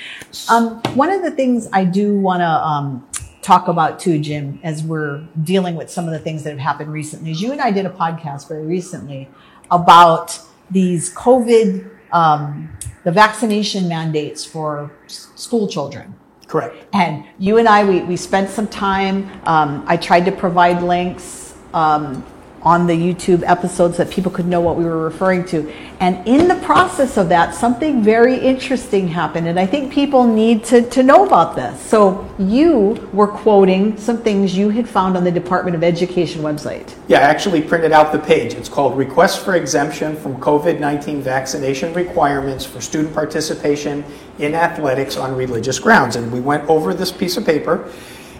Um, 0.49 0.81
one 0.95 1.09
of 1.11 1.21
the 1.21 1.31
things 1.31 1.67
I 1.71 1.85
do 1.85 2.17
want 2.17 2.41
to 2.41 2.47
um, 2.47 3.07
talk 3.41 3.67
about 3.67 3.99
too, 3.99 4.19
Jim, 4.19 4.59
as 4.63 4.83
we're 4.83 5.27
dealing 5.43 5.75
with 5.75 5.89
some 5.89 6.05
of 6.05 6.11
the 6.11 6.19
things 6.19 6.43
that 6.43 6.51
have 6.51 6.59
happened 6.59 6.91
recently, 6.91 7.31
is 7.31 7.41
you 7.41 7.51
and 7.51 7.61
I 7.61 7.71
did 7.71 7.85
a 7.85 7.89
podcast 7.89 8.47
very 8.47 8.65
recently 8.65 9.29
about 9.69 10.39
these 10.69 11.13
COVID, 11.13 11.89
um, 12.11 12.69
the 13.03 13.11
vaccination 13.11 13.87
mandates 13.87 14.45
for 14.45 14.91
school 15.07 15.67
children. 15.67 16.15
Correct. 16.47 16.75
And 16.93 17.25
you 17.39 17.57
and 17.57 17.67
I, 17.67 17.85
we, 17.85 18.01
we 18.01 18.17
spent 18.17 18.49
some 18.49 18.67
time. 18.67 19.29
Um, 19.45 19.85
I 19.87 19.95
tried 19.95 20.25
to 20.25 20.31
provide 20.31 20.83
links 20.83 21.53
um, 21.73 22.25
on 22.63 22.85
the 22.85 22.93
YouTube 22.93 23.43
episodes 23.47 23.97
that 23.97 24.09
people 24.09 24.31
could 24.31 24.45
know 24.45 24.61
what 24.61 24.75
we 24.75 24.83
were 24.83 25.03
referring 25.03 25.43
to. 25.45 25.71
And 25.99 26.27
in 26.27 26.47
the 26.47 26.55
process 26.57 27.17
of 27.17 27.29
that, 27.29 27.55
something 27.55 28.03
very 28.03 28.37
interesting 28.37 29.07
happened. 29.07 29.47
And 29.47 29.59
I 29.59 29.65
think 29.65 29.91
people 29.91 30.25
need 30.27 30.63
to, 30.65 30.87
to 30.89 31.03
know 31.03 31.25
about 31.25 31.55
this. 31.55 31.81
So 31.81 32.29
you 32.37 33.09
were 33.13 33.27
quoting 33.27 33.97
some 33.97 34.19
things 34.19 34.55
you 34.55 34.69
had 34.69 34.87
found 34.87 35.17
on 35.17 35.23
the 35.23 35.31
Department 35.31 35.75
of 35.75 35.83
Education 35.83 36.41
website. 36.41 36.95
Yeah, 37.07 37.19
I 37.19 37.21
actually 37.23 37.61
printed 37.61 37.91
out 37.91 38.11
the 38.11 38.19
page. 38.19 38.53
It's 38.53 38.69
called 38.69 38.97
Request 38.97 39.43
for 39.43 39.55
Exemption 39.55 40.15
from 40.15 40.37
COVID 40.37 40.79
19 40.79 41.21
Vaccination 41.21 41.93
Requirements 41.93 42.65
for 42.65 42.79
Student 42.79 43.13
Participation 43.13 44.03
in 44.37 44.53
Athletics 44.53 45.17
on 45.17 45.35
Religious 45.35 45.79
Grounds. 45.79 46.15
And 46.15 46.31
we 46.31 46.41
went 46.41 46.67
over 46.69 46.93
this 46.93 47.11
piece 47.11 47.37
of 47.37 47.45
paper, 47.45 47.91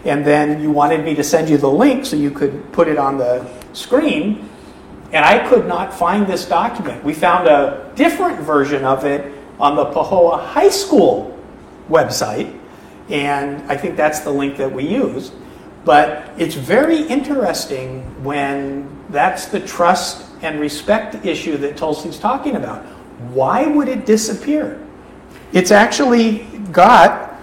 and 0.04 0.24
then 0.24 0.60
you 0.60 0.70
wanted 0.70 1.04
me 1.04 1.14
to 1.14 1.24
send 1.24 1.48
you 1.48 1.56
the 1.56 1.70
link 1.70 2.06
so 2.06 2.16
you 2.16 2.30
could 2.30 2.72
put 2.72 2.88
it 2.88 2.98
on 2.98 3.18
the 3.18 3.48
screen. 3.72 4.48
And 5.12 5.24
I 5.24 5.46
could 5.48 5.66
not 5.66 5.92
find 5.92 6.26
this 6.26 6.46
document. 6.46 7.04
We 7.04 7.12
found 7.12 7.46
a 7.46 7.92
different 7.94 8.40
version 8.40 8.84
of 8.84 9.04
it 9.04 9.32
on 9.60 9.76
the 9.76 9.86
Pahoa 9.86 10.44
High 10.44 10.70
School 10.70 11.38
website, 11.88 12.58
and 13.10 13.62
I 13.70 13.76
think 13.76 13.96
that's 13.96 14.20
the 14.20 14.30
link 14.30 14.56
that 14.56 14.72
we 14.72 14.84
used. 14.86 15.34
But 15.84 16.30
it's 16.38 16.54
very 16.54 17.02
interesting 17.02 18.02
when 18.24 18.88
that's 19.10 19.46
the 19.46 19.60
trust 19.60 20.24
and 20.42 20.60
respect 20.60 21.26
issue 21.26 21.56
that 21.58 21.76
Tulsi's 21.76 22.18
talking 22.18 22.56
about. 22.56 22.84
Why 23.34 23.66
would 23.66 23.88
it 23.88 24.06
disappear? 24.06 24.80
It's 25.52 25.70
actually 25.70 26.38
got 26.72 27.34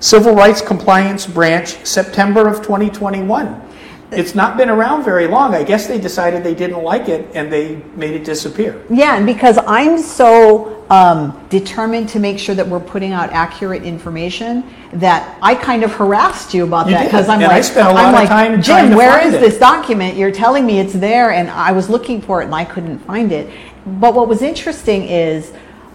Civil 0.00 0.34
Rights 0.34 0.62
Compliance 0.62 1.26
Branch 1.26 1.68
September 1.84 2.48
of 2.48 2.56
2021. 2.62 3.67
It's 4.10 4.34
not 4.34 4.56
been 4.56 4.70
around 4.70 5.04
very 5.04 5.26
long. 5.26 5.54
I 5.54 5.62
guess 5.62 5.86
they 5.86 6.00
decided 6.00 6.42
they 6.42 6.54
didn't 6.54 6.82
like 6.82 7.08
it 7.08 7.28
and 7.34 7.52
they 7.52 7.76
made 7.94 8.14
it 8.14 8.24
disappear. 8.24 8.82
Yeah, 8.88 9.16
and 9.16 9.26
because 9.26 9.58
I'm 9.66 9.98
so 9.98 10.84
um, 10.88 11.46
determined 11.50 12.08
to 12.10 12.18
make 12.18 12.38
sure 12.38 12.54
that 12.54 12.66
we're 12.66 12.80
putting 12.80 13.12
out 13.12 13.30
accurate 13.30 13.82
information, 13.82 14.64
that 14.94 15.38
I 15.42 15.54
kind 15.54 15.84
of 15.84 15.92
harassed 15.92 16.54
you 16.54 16.64
about 16.64 16.86
You 16.86 16.92
that 16.94 17.04
because 17.04 17.28
I'm 17.28 17.42
and 17.42 17.52
I 17.52 17.56
like, 17.56 17.64
spent 17.64 17.88
a 17.88 17.92
lot 17.92 18.04
I'm 18.06 18.08
of 18.08 18.14
like, 18.14 18.28
time 18.28 18.62
Jim, 18.62 18.96
where 18.96 19.26
is 19.26 19.34
it." 19.34 19.40
this 19.40 19.58
document? 19.58 20.16
You're 20.16 20.32
telling 20.32 20.64
me 20.64 20.80
it's 20.80 20.94
there, 20.94 21.32
and 21.32 21.50
I 21.50 21.72
was 21.72 21.90
looking 21.90 22.22
for 22.22 22.40
it 22.40 22.46
and 22.46 22.54
I 22.54 22.64
couldn't 22.64 23.00
find 23.00 23.30
it. 23.30 23.50
But 23.84 24.14
what 24.14 24.26
was 24.28 24.40
interesting 24.40 25.02
is 25.02 25.52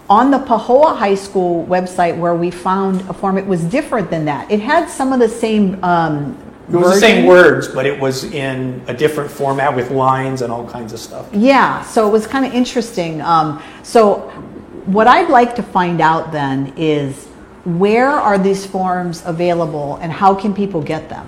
on 0.08 0.30
the 0.30 0.38
Pahoa 0.38 0.96
High 0.96 1.16
School 1.16 1.66
website 1.66 2.16
where 2.16 2.34
we 2.34 2.52
found 2.52 3.00
a 3.10 3.12
form, 3.12 3.38
it 3.38 3.46
was 3.46 3.64
different 3.64 4.10
than 4.10 4.24
that. 4.26 4.48
It 4.52 4.60
had 4.60 4.88
some 4.88 5.12
of 5.12 5.18
the 5.18 5.28
same. 5.28 5.82
Um, 5.82 6.38
It 6.68 6.76
was 6.76 6.94
the 6.94 7.00
same 7.00 7.26
words, 7.26 7.68
but 7.68 7.84
it 7.84 7.98
was 8.00 8.24
in 8.24 8.82
a 8.86 8.94
different 8.94 9.30
format 9.30 9.74
with 9.76 9.90
lines 9.90 10.40
and 10.40 10.50
all 10.50 10.66
kinds 10.66 10.92
of 10.92 10.98
stuff. 10.98 11.28
Yeah, 11.32 11.82
so 11.82 12.08
it 12.08 12.10
was 12.10 12.26
kind 12.26 12.46
of 12.46 12.54
interesting. 12.54 13.20
Um, 13.20 13.62
so, 13.82 14.30
what 14.86 15.06
I'd 15.06 15.28
like 15.28 15.54
to 15.56 15.62
find 15.62 16.00
out 16.00 16.32
then 16.32 16.72
is 16.76 17.26
where 17.64 18.10
are 18.10 18.38
these 18.38 18.66
forms 18.66 19.22
available 19.24 19.96
and 19.96 20.12
how 20.12 20.34
can 20.34 20.54
people 20.54 20.82
get 20.82 21.08
them? 21.08 21.26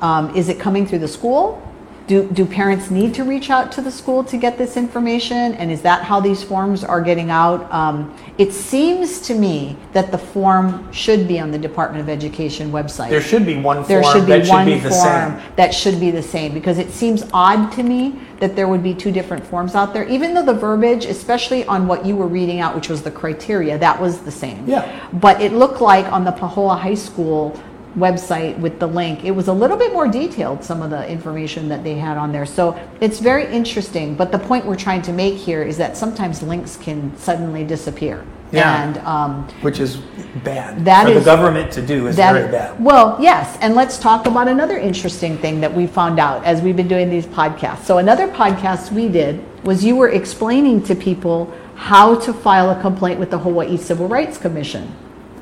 Um, 0.00 0.34
is 0.34 0.48
it 0.48 0.58
coming 0.58 0.86
through 0.86 1.00
the 1.00 1.08
school? 1.08 1.62
Do, 2.08 2.26
do 2.32 2.46
parents 2.46 2.90
need 2.90 3.12
to 3.16 3.24
reach 3.24 3.50
out 3.50 3.70
to 3.72 3.82
the 3.82 3.90
school 3.90 4.24
to 4.24 4.38
get 4.38 4.56
this 4.56 4.78
information? 4.78 5.52
And 5.54 5.70
is 5.70 5.82
that 5.82 6.02
how 6.04 6.20
these 6.20 6.42
forms 6.42 6.82
are 6.82 7.02
getting 7.02 7.30
out? 7.30 7.70
Um, 7.70 8.16
it 8.38 8.50
seems 8.54 9.20
to 9.22 9.34
me 9.34 9.76
that 9.92 10.10
the 10.10 10.16
form 10.16 10.90
should 10.90 11.28
be 11.28 11.38
on 11.38 11.50
the 11.50 11.58
Department 11.58 12.00
of 12.00 12.08
Education 12.08 12.72
website 12.72 13.10
There 13.10 13.20
should 13.20 13.44
be 13.44 13.56
one 13.60 13.76
form 13.84 13.88
there 13.88 14.02
should 14.04 14.24
be 14.24 14.32
that 14.32 14.46
should 14.46 14.52
one 14.52 14.64
be 14.66 14.78
the 14.78 14.88
form 14.88 15.38
same. 15.38 15.42
that 15.56 15.74
should 15.74 16.00
be 16.00 16.10
the 16.10 16.22
same 16.22 16.54
because 16.54 16.78
it 16.78 16.90
seems 16.90 17.24
odd 17.34 17.70
to 17.72 17.82
me 17.82 18.18
that 18.40 18.56
there 18.56 18.68
would 18.68 18.82
be 18.82 18.94
two 18.94 19.10
different 19.12 19.44
forms 19.44 19.74
out 19.74 19.92
there 19.92 20.04
even 20.08 20.32
though 20.34 20.44
the 20.44 20.54
verbiage 20.54 21.04
especially 21.04 21.64
on 21.66 21.86
what 21.88 22.06
you 22.06 22.14
were 22.16 22.28
reading 22.28 22.60
out 22.60 22.74
which 22.76 22.88
was 22.88 23.02
the 23.02 23.10
criteria 23.10 23.76
that 23.76 24.00
was 24.00 24.20
the 24.20 24.30
same 24.30 24.64
Yeah. 24.68 25.08
but 25.14 25.40
it 25.42 25.52
looked 25.52 25.80
like 25.80 26.10
on 26.12 26.24
the 26.24 26.32
pahoa 26.32 26.78
high 26.78 26.94
school 26.94 27.60
website 27.96 28.58
with 28.58 28.78
the 28.78 28.86
link 28.86 29.24
it 29.24 29.30
was 29.30 29.48
a 29.48 29.52
little 29.52 29.76
bit 29.76 29.92
more 29.92 30.06
detailed 30.08 30.62
some 30.62 30.82
of 30.82 30.90
the 30.90 31.08
information 31.08 31.68
that 31.68 31.82
they 31.82 31.94
had 31.94 32.16
on 32.16 32.32
there 32.32 32.46
so 32.46 32.78
it's 33.00 33.18
very 33.18 33.46
interesting 33.52 34.14
but 34.14 34.30
the 34.30 34.38
point 34.38 34.64
we're 34.66 34.76
trying 34.76 35.02
to 35.02 35.12
make 35.12 35.34
here 35.34 35.62
is 35.62 35.76
that 35.76 35.96
sometimes 35.96 36.42
links 36.42 36.76
can 36.76 37.16
suddenly 37.16 37.64
disappear 37.64 38.24
Yeah. 38.52 38.82
and 38.82 38.98
um, 38.98 39.48
Which 39.62 39.78
is 39.80 39.96
bad. 40.44 40.84
That 40.84 41.06
For 41.06 41.14
the 41.14 41.20
government 41.24 41.70
to 41.72 41.82
do 41.82 42.06
is 42.06 42.16
that- 42.16 42.32
very 42.32 42.50
bad. 42.50 42.82
Well, 42.82 43.16
yes, 43.20 43.58
and 43.60 43.74
let's 43.74 43.98
talk 43.98 44.26
about 44.26 44.48
another 44.48 44.78
interesting 44.78 45.36
thing 45.38 45.60
that 45.60 45.74
we 45.74 45.86
found 45.86 46.18
out 46.18 46.44
as 46.44 46.62
we've 46.62 46.76
been 46.76 46.88
doing 46.88 47.10
these 47.10 47.26
podcasts. 47.26 47.84
So 47.84 47.98
another 47.98 48.26
podcast 48.28 48.90
we 48.92 49.08
did 49.08 49.40
was 49.64 49.84
you 49.84 49.96
were 49.96 50.08
explaining 50.08 50.82
to 50.84 50.94
people 50.94 51.52
how 51.74 52.14
to 52.20 52.32
file 52.32 52.70
a 52.70 52.80
complaint 52.80 53.18
with 53.20 53.30
the 53.30 53.38
Hawaii 53.38 53.76
Civil 53.76 54.08
Rights 54.08 54.38
Commission. 54.38 54.94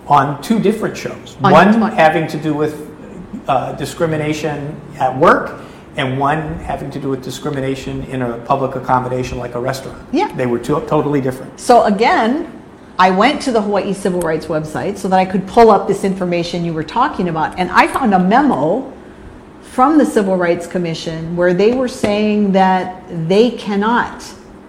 On 0.07 0.41
two 0.43 0.61
different 0.61 0.97
shows. 0.97 1.37
On 1.43 1.53
one 1.53 1.93
having 1.93 2.27
to 2.29 2.39
do 2.39 2.55
with 2.55 2.91
uh, 3.49 3.73
discrimination 3.73 4.81
at 4.99 5.17
work, 5.17 5.61
and 5.97 6.19
one 6.19 6.59
having 6.59 6.91
to 6.91 7.01
do 7.01 7.09
with 7.09 7.25
discrimination 7.25 8.05
in 8.05 8.23
a 8.23 8.39
public 8.41 8.77
accommodation 8.77 9.39
like 9.39 9.55
a 9.55 9.61
restaurant. 9.61 10.07
Yeah. 10.13 10.31
They 10.33 10.47
were 10.47 10.59
two, 10.59 10.81
totally 10.87 11.21
different. 11.21 11.59
So 11.59 11.85
again, 11.85 12.53
I 12.99 13.11
went 13.11 13.43
to 13.43 13.53
the 13.53 13.61
Hawaii 13.61 13.93
Civil 13.93 14.21
Rights 14.21 14.47
website 14.47 14.97
so 14.99 15.09
that 15.09 15.19
I 15.19 15.25
could 15.25 15.47
pull 15.47 15.71
up 15.71 15.87
this 15.87 16.05
information 16.05 16.65
you 16.65 16.73
were 16.73 16.85
talking 16.85 17.29
about, 17.29 17.59
and 17.59 17.71
I 17.71 17.87
found 17.87 18.15
a 18.15 18.19
memo 18.19 18.93
from 19.63 19.99
the 19.99 20.07
Civil 20.07 20.37
Rights 20.37 20.67
Commission 20.67 21.37
where 21.37 21.53
they 21.53 21.75
were 21.75 21.89
saying 21.89 22.53
that 22.53 23.05
they 23.29 23.51
cannot, 23.51 24.25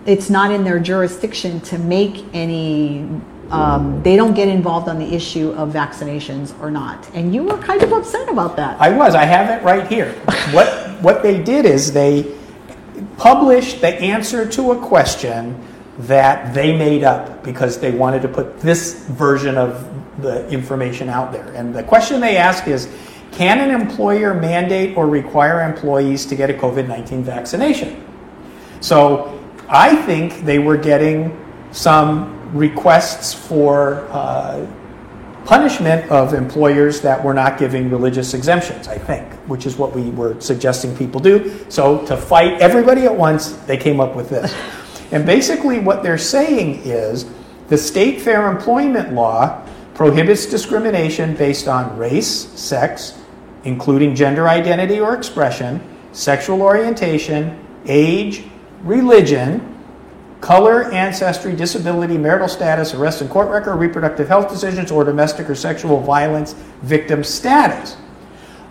it's 0.05 0.29
not 0.29 0.51
in 0.51 0.63
their 0.63 0.79
jurisdiction 0.79 1.61
to 1.61 1.77
make 1.77 2.25
any, 2.33 3.07
um, 3.51 4.03
they 4.03 4.15
don't 4.15 4.33
get 4.33 4.47
involved 4.47 4.89
on 4.89 4.99
the 4.99 5.13
issue 5.13 5.51
of 5.51 5.71
vaccinations 5.71 6.59
or 6.61 6.69
not. 6.69 7.09
And 7.13 7.33
you 7.33 7.43
were 7.43 7.57
kind 7.57 7.81
of 7.81 7.93
upset 7.93 8.27
about 8.29 8.55
that. 8.57 8.79
I 8.81 8.89
was. 8.89 9.15
I 9.15 9.23
have 9.23 9.49
it 9.49 9.63
right 9.63 9.87
here. 9.87 10.13
what 10.51 10.67
what 11.01 11.23
they 11.23 11.41
did 11.41 11.65
is 11.65 11.93
they 11.93 12.35
published 13.17 13.81
the 13.81 13.87
answer 13.87 14.47
to 14.49 14.71
a 14.71 14.79
question 14.79 15.59
that 15.99 16.53
they 16.53 16.77
made 16.77 17.03
up 17.03 17.43
because 17.43 17.79
they 17.79 17.91
wanted 17.91 18.21
to 18.21 18.27
put 18.27 18.59
this 18.59 19.05
version 19.07 19.57
of 19.57 19.87
the 20.21 20.47
information 20.49 21.09
out 21.09 21.31
there. 21.31 21.47
And 21.53 21.73
the 21.73 21.83
question 21.83 22.19
they 22.19 22.37
ask 22.37 22.67
is 22.67 22.89
Can 23.31 23.59
an 23.59 23.69
employer 23.69 24.33
mandate 24.33 24.97
or 24.97 25.07
require 25.07 25.61
employees 25.61 26.25
to 26.25 26.35
get 26.35 26.49
a 26.49 26.53
COVID 26.53 26.87
19 26.87 27.23
vaccination? 27.23 28.03
So 28.81 29.39
I 29.69 29.95
think 29.95 30.45
they 30.45 30.59
were 30.59 30.77
getting 30.77 31.43
some 31.71 32.36
requests 32.53 33.33
for 33.33 34.07
uh, 34.11 34.65
punishment 35.45 36.09
of 36.11 36.33
employers 36.33 36.99
that 37.01 37.23
were 37.23 37.33
not 37.33 37.57
giving 37.57 37.89
religious 37.89 38.33
exemptions, 38.33 38.87
I 38.87 38.97
think, 38.97 39.31
which 39.47 39.65
is 39.65 39.77
what 39.77 39.95
we 39.95 40.09
were 40.11 40.39
suggesting 40.41 40.95
people 40.97 41.21
do. 41.21 41.65
So 41.69 42.05
to 42.05 42.17
fight 42.17 42.59
everybody 42.61 43.03
at 43.05 43.15
once, 43.15 43.53
they 43.65 43.77
came 43.77 43.99
up 43.99 44.15
with 44.15 44.29
this. 44.29 44.53
And 45.11 45.25
basically, 45.25 45.79
what 45.79 46.03
they're 46.03 46.17
saying 46.17 46.81
is 46.83 47.25
the 47.69 47.77
state 47.77 48.19
fair 48.19 48.51
employment 48.51 49.13
law 49.13 49.65
prohibits 49.93 50.45
discrimination 50.45 51.33
based 51.35 51.67
on 51.67 51.97
race, 51.97 52.27
sex, 52.27 53.17
including 53.63 54.15
gender 54.15 54.49
identity 54.49 54.99
or 54.99 55.15
expression, 55.15 55.81
sexual 56.11 56.61
orientation, 56.61 57.57
age, 57.85 58.43
religion, 58.81 59.76
color, 60.41 60.91
ancestry, 60.91 61.55
disability, 61.55 62.17
marital 62.17 62.47
status, 62.47 62.93
arrest 62.93 63.21
and 63.21 63.29
court 63.29 63.49
record, 63.49 63.75
reproductive 63.77 64.27
health 64.27 64.49
decisions, 64.49 64.91
or 64.91 65.03
domestic 65.03 65.49
or 65.49 65.55
sexual 65.55 65.99
violence 65.99 66.53
victim 66.81 67.23
status. 67.23 67.97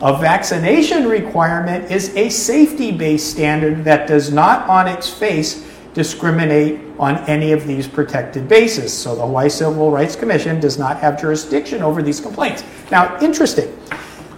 A 0.00 0.18
vaccination 0.18 1.08
requirement 1.08 1.90
is 1.90 2.14
a 2.14 2.28
safety 2.28 2.92
based 2.92 3.30
standard 3.30 3.84
that 3.84 4.06
does 4.06 4.30
not, 4.30 4.68
on 4.68 4.86
its 4.86 5.08
face, 5.08 5.66
discriminate 5.94 6.78
on 6.98 7.16
any 7.20 7.52
of 7.52 7.66
these 7.66 7.88
protected 7.88 8.46
bases. 8.46 8.92
So 8.92 9.14
the 9.16 9.22
Hawaii 9.22 9.48
Civil 9.48 9.90
Rights 9.90 10.14
Commission 10.14 10.60
does 10.60 10.78
not 10.78 10.98
have 10.98 11.18
jurisdiction 11.18 11.82
over 11.82 12.02
these 12.02 12.20
complaints. 12.20 12.62
Now, 12.90 13.18
interesting. 13.20 13.74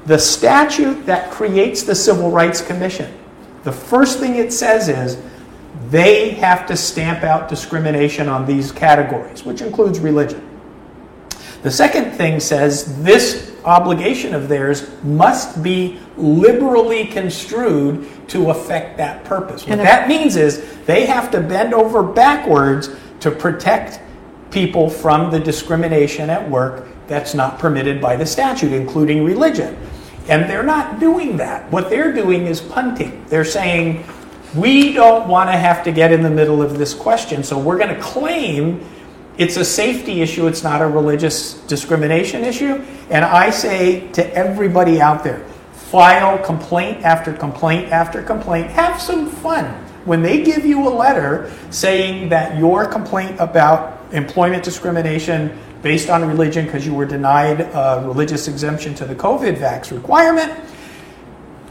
The 0.06 0.18
statute 0.18 1.04
that 1.04 1.32
creates 1.32 1.82
the 1.82 1.94
Civil 1.94 2.30
Rights 2.30 2.60
Commission, 2.60 3.12
the 3.64 3.72
first 3.72 4.20
thing 4.20 4.36
it 4.36 4.52
says 4.52 4.88
is 4.88 5.20
they 5.90 6.30
have 6.30 6.66
to 6.66 6.76
stamp 6.76 7.22
out 7.22 7.48
discrimination 7.48 8.28
on 8.28 8.46
these 8.46 8.72
categories, 8.72 9.44
which 9.44 9.60
includes 9.60 10.00
religion. 10.00 10.44
The 11.62 11.70
second 11.70 12.12
thing 12.12 12.40
says 12.40 13.02
this 13.02 13.56
obligation 13.64 14.34
of 14.34 14.48
theirs 14.48 14.88
must 15.02 15.62
be 15.62 15.98
liberally 16.16 17.06
construed 17.06 18.08
to 18.28 18.50
affect 18.50 18.96
that 18.98 19.24
purpose. 19.24 19.66
What 19.66 19.78
that 19.78 20.08
means 20.08 20.36
is 20.36 20.64
they 20.84 21.06
have 21.06 21.30
to 21.32 21.40
bend 21.40 21.74
over 21.74 22.02
backwards 22.02 22.90
to 23.20 23.30
protect 23.30 24.00
people 24.50 24.88
from 24.88 25.30
the 25.30 25.40
discrimination 25.40 26.30
at 26.30 26.48
work 26.48 26.86
that's 27.08 27.34
not 27.34 27.58
permitted 27.58 28.00
by 28.00 28.16
the 28.16 28.26
statute, 28.26 28.72
including 28.72 29.24
religion. 29.24 29.76
And 30.28 30.48
they're 30.48 30.62
not 30.62 31.00
doing 31.00 31.38
that. 31.38 31.70
What 31.72 31.90
they're 31.90 32.12
doing 32.12 32.46
is 32.46 32.60
punting. 32.60 33.24
They're 33.26 33.44
saying, 33.44 34.04
we 34.54 34.92
don't 34.92 35.28
want 35.28 35.50
to 35.50 35.56
have 35.56 35.84
to 35.84 35.92
get 35.92 36.12
in 36.12 36.22
the 36.22 36.30
middle 36.30 36.62
of 36.62 36.78
this 36.78 36.94
question, 36.94 37.42
so 37.42 37.58
we're 37.58 37.78
going 37.78 37.94
to 37.94 38.00
claim 38.00 38.84
it's 39.36 39.56
a 39.56 39.64
safety 39.64 40.20
issue, 40.20 40.48
it's 40.48 40.64
not 40.64 40.82
a 40.82 40.86
religious 40.86 41.54
discrimination 41.66 42.44
issue. 42.44 42.84
And 43.08 43.24
I 43.24 43.50
say 43.50 44.08
to 44.12 44.34
everybody 44.34 45.00
out 45.00 45.22
there 45.22 45.44
file 45.72 46.38
complaint 46.44 47.02
after 47.04 47.32
complaint 47.32 47.90
after 47.92 48.22
complaint, 48.22 48.68
have 48.70 49.00
some 49.00 49.26
fun. 49.26 49.64
When 50.04 50.22
they 50.22 50.42
give 50.42 50.66
you 50.66 50.86
a 50.86 50.90
letter 50.90 51.50
saying 51.70 52.28
that 52.30 52.58
your 52.58 52.84
complaint 52.84 53.36
about 53.38 53.98
employment 54.12 54.64
discrimination 54.64 55.56
based 55.82 56.10
on 56.10 56.26
religion 56.26 56.66
because 56.66 56.84
you 56.84 56.94
were 56.94 57.06
denied 57.06 57.60
a 57.60 58.02
religious 58.04 58.48
exemption 58.48 58.94
to 58.96 59.04
the 59.04 59.14
COVID 59.14 59.56
vax 59.56 59.90
requirement, 59.92 60.52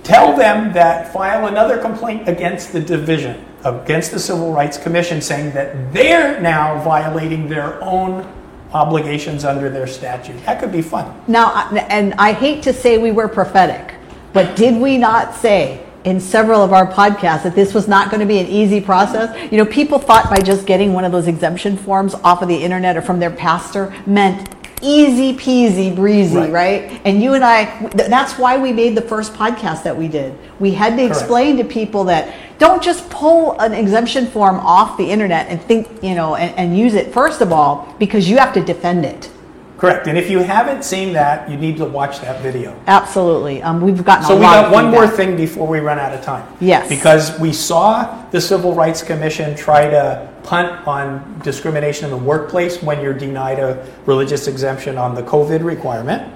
tell 0.07 0.35
them 0.35 0.71
that 0.71 1.11
file 1.11 1.47
another 1.47 1.77
complaint 1.77 2.29
against 2.29 2.71
the 2.71 2.79
division, 2.79 3.45
against 3.65 4.11
the 4.11 4.19
Civil 4.19 4.53
Rights 4.53 4.77
Commission, 4.77 5.21
saying 5.21 5.51
that 5.51 5.93
they're 5.93 6.39
now 6.39 6.81
violating 6.81 7.49
their 7.49 7.83
own 7.83 8.25
obligations 8.73 9.43
under 9.43 9.69
their 9.69 9.85
statute. 9.85 10.43
That 10.45 10.61
could 10.61 10.71
be 10.71 10.81
fun. 10.81 11.13
Now, 11.27 11.69
and 11.89 12.13
I 12.15 12.31
hate 12.31 12.63
to 12.63 12.73
say 12.73 12.97
we 12.97 13.11
were 13.11 13.27
prophetic, 13.27 13.95
But 14.31 14.55
did 14.55 14.79
we 14.79 14.97
not 14.97 15.35
say 15.35 15.83
in 16.03 16.21
several 16.21 16.63
of 16.63 16.71
our 16.71 16.89
podcasts 16.89 17.43
that 17.43 17.55
this 17.55 17.73
was 17.73 17.87
not 17.87 18.09
going 18.09 18.21
to 18.21 18.25
be 18.25 18.39
an 18.39 18.47
easy 18.47 18.79
process? 18.79 19.51
You 19.51 19.57
know, 19.57 19.65
people 19.65 19.99
thought 19.99 20.29
by 20.29 20.37
just 20.37 20.65
getting 20.65 20.93
one 20.93 21.03
of 21.03 21.11
those 21.11 21.27
exemption 21.27 21.75
forms 21.75 22.13
off 22.15 22.41
of 22.41 22.47
the 22.47 22.55
internet 22.55 22.95
or 22.95 23.01
from 23.01 23.19
their 23.19 23.31
pastor 23.31 23.93
meant 24.05 24.56
easy 24.81 25.33
peasy 25.33 25.95
breezy, 25.95 26.35
right. 26.37 26.51
Right. 26.51 27.01
And 27.05 27.21
you 27.21 27.33
and 27.33 27.43
I, 27.43 27.65
th- 27.79 28.09
that's 28.09 28.37
why 28.37 28.57
we 28.57 28.71
made 28.71 28.95
the 28.95 29.01
first 29.01 29.33
podcast 29.33 29.83
that 29.83 29.95
we 29.95 30.07
did. 30.07 30.37
We 30.59 30.71
had 30.71 30.91
to 30.91 30.97
Correct. 30.97 31.11
explain 31.11 31.57
to 31.57 31.63
people 31.63 32.05
that 32.05 32.35
don't 32.59 32.81
just 32.81 33.09
pull 33.09 33.59
an 33.59 33.73
exemption 33.73 34.27
form 34.27 34.57
off 34.57 34.97
the 34.97 35.09
internet 35.09 35.47
and 35.47 35.61
think, 35.61 35.87
you 36.03 36.15
know, 36.15 36.35
and, 36.35 36.55
and 36.57 36.77
use 36.77 36.93
it, 36.93 37.13
first 37.13 37.41
of 37.41 37.51
all, 37.51 37.95
because 37.99 38.29
you 38.29 38.37
have 38.37 38.53
to 38.53 38.63
defend 38.63 39.05
it. 39.05 39.31
Correct. 39.77 40.07
And 40.07 40.17
if 40.17 40.29
you 40.29 40.39
haven't 40.39 40.83
seen 40.83 41.13
that, 41.13 41.49
you 41.49 41.55
need 41.55 41.77
to 41.77 41.85
watch 41.85 42.19
that 42.21 42.41
video. 42.41 42.75
Absolutely. 42.87 43.61
Um, 43.61 43.79
we've 43.79 44.03
gotten 44.03 44.25
So 44.25 44.35
we 44.35 44.41
got 44.41 44.71
one 44.71 44.89
more 44.89 45.07
thing 45.07 45.37
before 45.37 45.67
we 45.67 45.79
run 45.79 45.99
out 45.99 46.13
of 46.13 46.23
time. 46.23 46.47
Yes. 46.59 46.89
Because 46.89 47.39
we 47.39 47.53
saw 47.53 48.25
the 48.31 48.41
Civil 48.41 48.73
Rights 48.73 49.03
Commission 49.03 49.55
try 49.55 49.87
to 49.87 50.33
punt 50.47 50.87
on 50.87 51.39
discrimination 51.43 52.05
in 52.05 52.11
the 52.11 52.17
workplace 52.17 52.81
when 52.81 53.01
you're 53.01 53.13
denied 53.13 53.59
a 53.59 53.85
religious 54.05 54.47
exemption 54.47 54.97
on 54.97 55.13
the 55.13 55.21
COVID 55.21 55.61
requirement. 55.63 56.33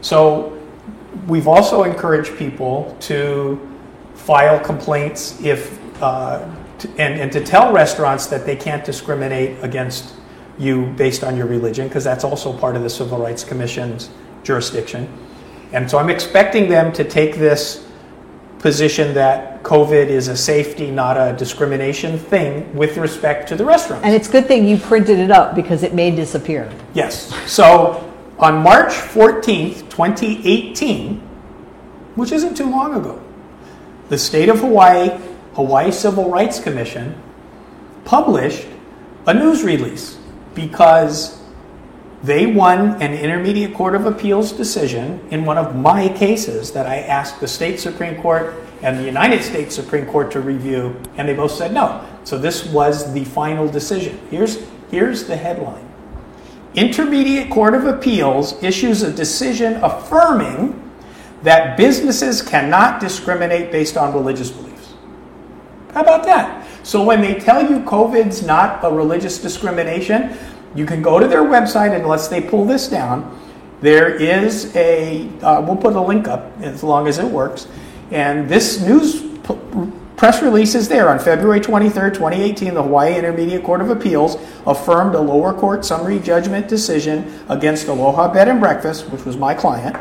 So 0.00 0.60
we've 1.28 1.46
also 1.46 1.84
encouraged 1.84 2.36
people 2.36 2.96
to 3.00 3.60
file 4.14 4.58
complaints 4.58 5.40
if 5.40 5.78
uh, 6.02 6.44
and, 6.98 7.20
and 7.20 7.32
to 7.32 7.42
tell 7.42 7.72
restaurants 7.72 8.26
that 8.26 8.44
they 8.44 8.56
can't 8.56 8.84
discriminate 8.84 9.62
against 9.62 10.14
you 10.58 10.86
based 10.96 11.22
on 11.22 11.36
your 11.36 11.46
religion 11.46 11.86
because 11.86 12.04
that's 12.04 12.24
also 12.24 12.52
part 12.58 12.74
of 12.74 12.82
the 12.82 12.90
Civil 12.90 13.18
Rights 13.18 13.44
Commission's 13.44 14.10
jurisdiction. 14.42 15.08
And 15.72 15.88
so 15.88 15.98
I'm 15.98 16.10
expecting 16.10 16.68
them 16.68 16.92
to 16.92 17.04
take 17.04 17.36
this 17.36 17.83
position 18.64 19.12
that 19.12 19.62
COVID 19.62 20.06
is 20.06 20.28
a 20.28 20.34
safety, 20.34 20.90
not 20.90 21.18
a 21.18 21.36
discrimination 21.36 22.18
thing 22.18 22.74
with 22.74 22.96
respect 22.96 23.46
to 23.50 23.56
the 23.56 23.62
restaurants. 23.62 24.06
And 24.06 24.14
it's 24.14 24.26
a 24.26 24.32
good 24.32 24.46
thing 24.46 24.66
you 24.66 24.78
printed 24.78 25.18
it 25.18 25.30
up 25.30 25.54
because 25.54 25.82
it 25.82 25.92
may 25.92 26.10
disappear. 26.10 26.72
Yes. 26.94 27.30
So 27.46 28.10
on 28.38 28.62
March 28.62 28.94
14th, 28.94 29.90
2018, 29.90 31.18
which 32.14 32.32
isn't 32.32 32.56
too 32.56 32.70
long 32.70 32.94
ago, 32.94 33.22
the 34.08 34.16
state 34.16 34.48
of 34.48 34.60
Hawaii, 34.60 35.10
Hawaii 35.52 35.92
Civil 35.92 36.30
Rights 36.30 36.58
Commission, 36.58 37.20
published 38.06 38.66
a 39.26 39.34
news 39.34 39.62
release 39.62 40.16
because 40.54 41.38
they 42.24 42.46
won 42.46 43.02
an 43.02 43.12
Intermediate 43.12 43.74
Court 43.74 43.94
of 43.94 44.06
Appeals 44.06 44.50
decision 44.50 45.20
in 45.30 45.44
one 45.44 45.58
of 45.58 45.76
my 45.76 46.08
cases 46.08 46.72
that 46.72 46.86
I 46.86 47.00
asked 47.00 47.38
the 47.38 47.46
state 47.46 47.78
Supreme 47.78 48.20
Court 48.22 48.54
and 48.82 48.98
the 48.98 49.04
United 49.04 49.42
States 49.42 49.74
Supreme 49.74 50.06
Court 50.06 50.30
to 50.30 50.40
review, 50.40 50.98
and 51.18 51.28
they 51.28 51.34
both 51.34 51.52
said 51.52 51.74
no. 51.74 52.02
So 52.24 52.38
this 52.38 52.64
was 52.64 53.12
the 53.12 53.26
final 53.26 53.68
decision. 53.68 54.18
Here's, 54.30 54.66
here's 54.90 55.24
the 55.24 55.36
headline 55.36 55.86
Intermediate 56.74 57.50
Court 57.50 57.74
of 57.74 57.84
Appeals 57.84 58.60
issues 58.62 59.02
a 59.02 59.12
decision 59.12 59.74
affirming 59.84 60.80
that 61.42 61.76
businesses 61.76 62.40
cannot 62.40 63.00
discriminate 63.00 63.70
based 63.70 63.98
on 63.98 64.14
religious 64.14 64.50
beliefs. 64.50 64.94
How 65.92 66.00
about 66.00 66.24
that? 66.24 66.66
So 66.84 67.04
when 67.04 67.20
they 67.20 67.38
tell 67.38 67.62
you 67.62 67.80
COVID's 67.80 68.42
not 68.42 68.82
a 68.82 68.90
religious 68.90 69.38
discrimination, 69.38 70.36
you 70.74 70.86
can 70.86 71.02
go 71.02 71.18
to 71.18 71.26
their 71.28 71.42
website 71.42 71.94
unless 71.94 72.28
they 72.28 72.40
pull 72.40 72.64
this 72.64 72.88
down, 72.88 73.40
there 73.80 74.14
is 74.14 74.74
a, 74.76 75.28
uh, 75.42 75.60
we'll 75.60 75.76
put 75.76 75.94
a 75.94 76.00
link 76.00 76.26
up 76.26 76.50
as 76.60 76.82
long 76.82 77.06
as 77.06 77.18
it 77.18 77.26
works. 77.26 77.68
And 78.10 78.48
this 78.48 78.80
news 78.80 79.20
p- 79.20 79.58
press 80.16 80.42
release 80.42 80.74
is 80.74 80.88
there 80.88 81.10
on 81.10 81.18
February 81.18 81.60
23rd, 81.60 82.14
2018. 82.14 82.74
The 82.74 82.82
Hawaii 82.82 83.16
Intermediate 83.16 83.62
Court 83.62 83.80
of 83.80 83.90
Appeals 83.90 84.36
affirmed 84.66 85.14
a 85.14 85.20
lower 85.20 85.52
court 85.52 85.84
summary 85.84 86.18
judgment 86.18 86.66
decision 86.66 87.40
against 87.48 87.88
Aloha 87.88 88.32
Bed 88.32 88.48
and 88.48 88.60
Breakfast, 88.60 89.10
which 89.10 89.24
was 89.24 89.36
my 89.36 89.52
client, 89.52 89.96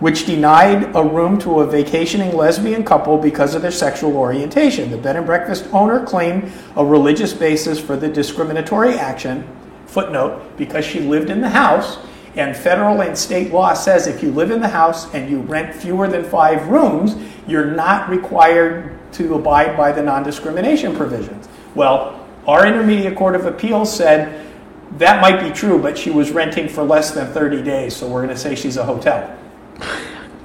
which 0.00 0.26
denied 0.26 0.94
a 0.94 1.02
room 1.02 1.38
to 1.40 1.60
a 1.60 1.66
vacationing 1.66 2.36
lesbian 2.36 2.84
couple 2.84 3.18
because 3.18 3.54
of 3.54 3.62
their 3.62 3.72
sexual 3.72 4.16
orientation. 4.16 4.90
The 4.90 4.98
bed 4.98 5.16
and 5.16 5.26
breakfast 5.26 5.66
owner 5.72 6.04
claimed 6.06 6.52
a 6.76 6.84
religious 6.84 7.32
basis 7.32 7.80
for 7.80 7.96
the 7.96 8.08
discriminatory 8.08 8.94
action. 8.94 9.44
Footnote, 9.88 10.56
because 10.58 10.84
she 10.84 11.00
lived 11.00 11.30
in 11.30 11.40
the 11.40 11.48
house, 11.48 11.98
and 12.36 12.56
federal 12.56 13.00
and 13.00 13.16
state 13.16 13.52
law 13.52 13.72
says 13.74 14.06
if 14.06 14.22
you 14.22 14.30
live 14.30 14.50
in 14.50 14.60
the 14.60 14.68
house 14.68 15.12
and 15.14 15.30
you 15.30 15.40
rent 15.40 15.74
fewer 15.74 16.06
than 16.06 16.22
five 16.24 16.68
rooms, 16.68 17.16
you're 17.46 17.64
not 17.64 18.08
required 18.08 18.96
to 19.14 19.34
abide 19.34 19.76
by 19.76 19.90
the 19.90 20.02
non 20.02 20.22
discrimination 20.22 20.94
provisions. 20.94 21.48
Well, 21.74 22.26
our 22.46 22.66
Intermediate 22.66 23.16
Court 23.16 23.34
of 23.34 23.46
Appeals 23.46 23.94
said 23.94 24.46
that 24.98 25.20
might 25.20 25.42
be 25.42 25.50
true, 25.50 25.80
but 25.80 25.98
she 25.98 26.10
was 26.10 26.30
renting 26.30 26.68
for 26.68 26.82
less 26.84 27.10
than 27.10 27.32
30 27.32 27.62
days, 27.62 27.96
so 27.96 28.06
we're 28.06 28.22
going 28.22 28.34
to 28.34 28.40
say 28.40 28.54
she's 28.54 28.76
a 28.76 28.84
hotel. 28.84 29.26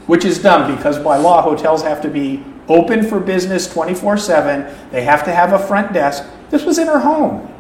Which 0.08 0.25
is 0.25 0.41
dumb 0.41 0.75
because 0.75 0.97
by 0.99 1.17
law 1.17 1.41
hotels 1.41 1.84
have 1.84 2.01
to 2.01 2.10
be 2.10 2.43
open 2.69 3.08
for 3.08 3.19
business 3.19 3.71
24 3.71 4.17
7 4.17 4.89
they 4.89 5.03
have 5.03 5.25
to 5.25 5.34
have 5.34 5.51
a 5.51 5.60
front 5.60 5.91
desk. 5.91 6.23
This 6.49 6.63
was 6.63 6.77
in 6.77 6.88
her 6.88 6.99
home. 6.99 7.53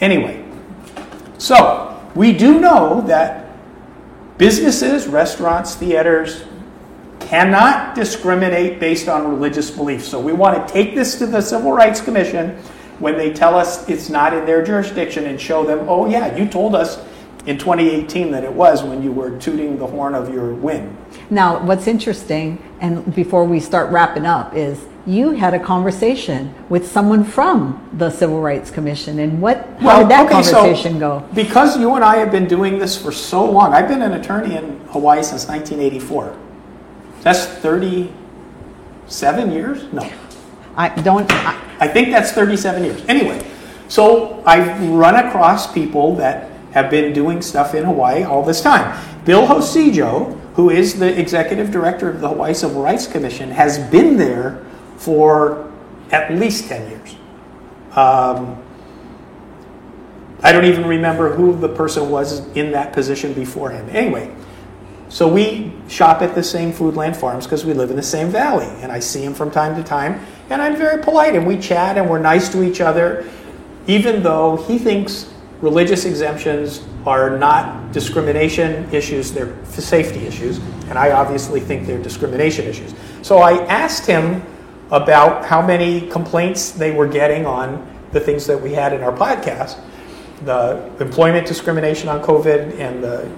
Anyway 0.00 0.49
so 1.40 1.98
we 2.14 2.32
do 2.32 2.60
know 2.60 3.00
that 3.06 3.46
businesses 4.38 5.06
restaurants 5.06 5.74
theaters 5.74 6.44
cannot 7.18 7.94
discriminate 7.94 8.78
based 8.78 9.08
on 9.08 9.26
religious 9.28 9.70
beliefs. 9.70 10.06
So 10.06 10.20
we 10.20 10.32
want 10.32 10.66
to 10.66 10.72
take 10.72 10.94
this 10.94 11.18
to 11.18 11.26
the 11.26 11.40
civil 11.40 11.72
rights 11.72 12.00
commission 12.00 12.56
when 12.98 13.16
they 13.16 13.32
tell 13.32 13.54
us 13.54 13.88
it's 13.88 14.10
not 14.10 14.34
in 14.34 14.44
their 14.44 14.62
jurisdiction 14.62 15.24
and 15.24 15.40
show 15.40 15.64
them 15.64 15.88
oh 15.88 16.06
yeah 16.06 16.36
you 16.36 16.46
told 16.46 16.74
us 16.74 17.02
in 17.46 17.56
2018 17.56 18.30
that 18.30 18.44
it 18.44 18.52
was 18.52 18.82
when 18.82 19.02
you 19.02 19.10
were 19.10 19.38
tooting 19.38 19.78
the 19.78 19.86
horn 19.86 20.14
of 20.14 20.32
your 20.32 20.52
win 20.52 20.94
Now, 21.30 21.64
what's 21.64 21.86
interesting, 21.86 22.62
and 22.80 23.14
before 23.14 23.44
we 23.44 23.60
start 23.60 23.90
wrapping 23.90 24.26
up, 24.26 24.54
is 24.54 24.84
you 25.06 25.32
had 25.32 25.54
a 25.54 25.58
conversation 25.58 26.54
with 26.68 26.90
someone 26.90 27.24
from 27.24 27.88
the 27.92 28.10
Civil 28.10 28.40
Rights 28.40 28.70
Commission, 28.70 29.18
and 29.18 29.40
what? 29.40 29.66
How 29.78 30.00
did 30.00 30.10
that 30.10 30.26
okay, 30.26 30.42
so 30.42 30.60
conversation 30.60 30.98
go? 30.98 31.26
Because 31.34 31.78
you 31.78 31.94
and 31.94 32.04
I 32.04 32.16
have 32.16 32.30
been 32.30 32.46
doing 32.46 32.78
this 32.78 33.00
for 33.00 33.12
so 33.12 33.50
long, 33.50 33.72
I've 33.72 33.88
been 33.88 34.02
an 34.02 34.12
attorney 34.12 34.56
in 34.56 34.78
Hawaii 34.88 35.22
since 35.22 35.48
1984. 35.48 36.36
That's 37.22 37.46
37 37.46 39.50
years? 39.50 39.90
No. 39.92 40.10
I 40.76 40.88
don't. 41.02 41.30
I, 41.32 41.58
I 41.80 41.88
think 41.88 42.10
that's 42.10 42.32
37 42.32 42.84
years. 42.84 43.02
Anyway, 43.08 43.44
so 43.88 44.42
I've 44.46 44.88
run 44.88 45.26
across 45.26 45.72
people 45.72 46.14
that 46.16 46.50
have 46.72 46.90
been 46.90 47.12
doing 47.12 47.42
stuff 47.42 47.74
in 47.74 47.84
Hawaii 47.84 48.22
all 48.22 48.44
this 48.44 48.60
time. 48.60 48.96
Bill 49.24 49.46
Hoshijo, 49.46 50.38
who 50.54 50.70
is 50.70 50.98
the 50.98 51.18
executive 51.18 51.70
director 51.70 52.08
of 52.08 52.20
the 52.20 52.28
Hawaii 52.28 52.54
Civil 52.54 52.82
Rights 52.82 53.06
Commission, 53.06 53.50
has 53.50 53.78
been 53.90 54.16
there 54.16 54.64
for 55.00 55.72
at 56.10 56.30
least 56.30 56.68
10 56.68 56.90
years. 56.90 57.16
Um, 57.96 58.62
I 60.42 60.52
don't 60.52 60.66
even 60.66 60.86
remember 60.86 61.34
who 61.34 61.56
the 61.56 61.70
person 61.70 62.10
was 62.10 62.46
in 62.54 62.72
that 62.72 62.92
position 62.92 63.32
before 63.32 63.70
him. 63.70 63.88
Anyway, 63.90 64.30
so 65.08 65.26
we 65.26 65.72
shop 65.88 66.20
at 66.20 66.34
the 66.34 66.42
same 66.42 66.70
Foodland 66.70 67.16
Farms 67.16 67.46
because 67.46 67.64
we 67.64 67.72
live 67.72 67.88
in 67.88 67.96
the 67.96 68.02
same 68.02 68.28
valley, 68.28 68.68
and 68.82 68.92
I 68.92 69.00
see 69.00 69.24
him 69.24 69.32
from 69.32 69.50
time 69.50 69.74
to 69.76 69.82
time, 69.82 70.20
and 70.50 70.60
I'm 70.60 70.76
very 70.76 71.02
polite, 71.02 71.34
and 71.34 71.46
we 71.46 71.58
chat, 71.58 71.96
and 71.96 72.08
we're 72.08 72.18
nice 72.20 72.50
to 72.50 72.62
each 72.62 72.82
other, 72.82 73.26
even 73.86 74.22
though 74.22 74.56
he 74.68 74.78
thinks 74.78 75.32
religious 75.62 76.04
exemptions 76.04 76.84
are 77.06 77.38
not 77.38 77.92
discrimination 77.92 78.86
issues; 78.92 79.32
they're 79.32 79.56
safety 79.64 80.26
issues, 80.26 80.58
and 80.88 80.98
I 80.98 81.12
obviously 81.12 81.60
think 81.60 81.86
they're 81.86 82.02
discrimination 82.02 82.66
issues. 82.66 82.94
So 83.22 83.38
I 83.38 83.64
asked 83.64 84.06
him 84.06 84.42
about 84.90 85.44
how 85.44 85.64
many 85.64 86.08
complaints 86.08 86.72
they 86.72 86.90
were 86.90 87.06
getting 87.06 87.46
on 87.46 87.86
the 88.12 88.20
things 88.20 88.46
that 88.46 88.60
we 88.60 88.72
had 88.72 88.92
in 88.92 89.02
our 89.02 89.12
podcast 89.12 89.78
the 90.44 90.90
employment 91.00 91.46
discrimination 91.46 92.08
on 92.08 92.22
COVID 92.22 92.78
and 92.78 93.02
the 93.02 93.30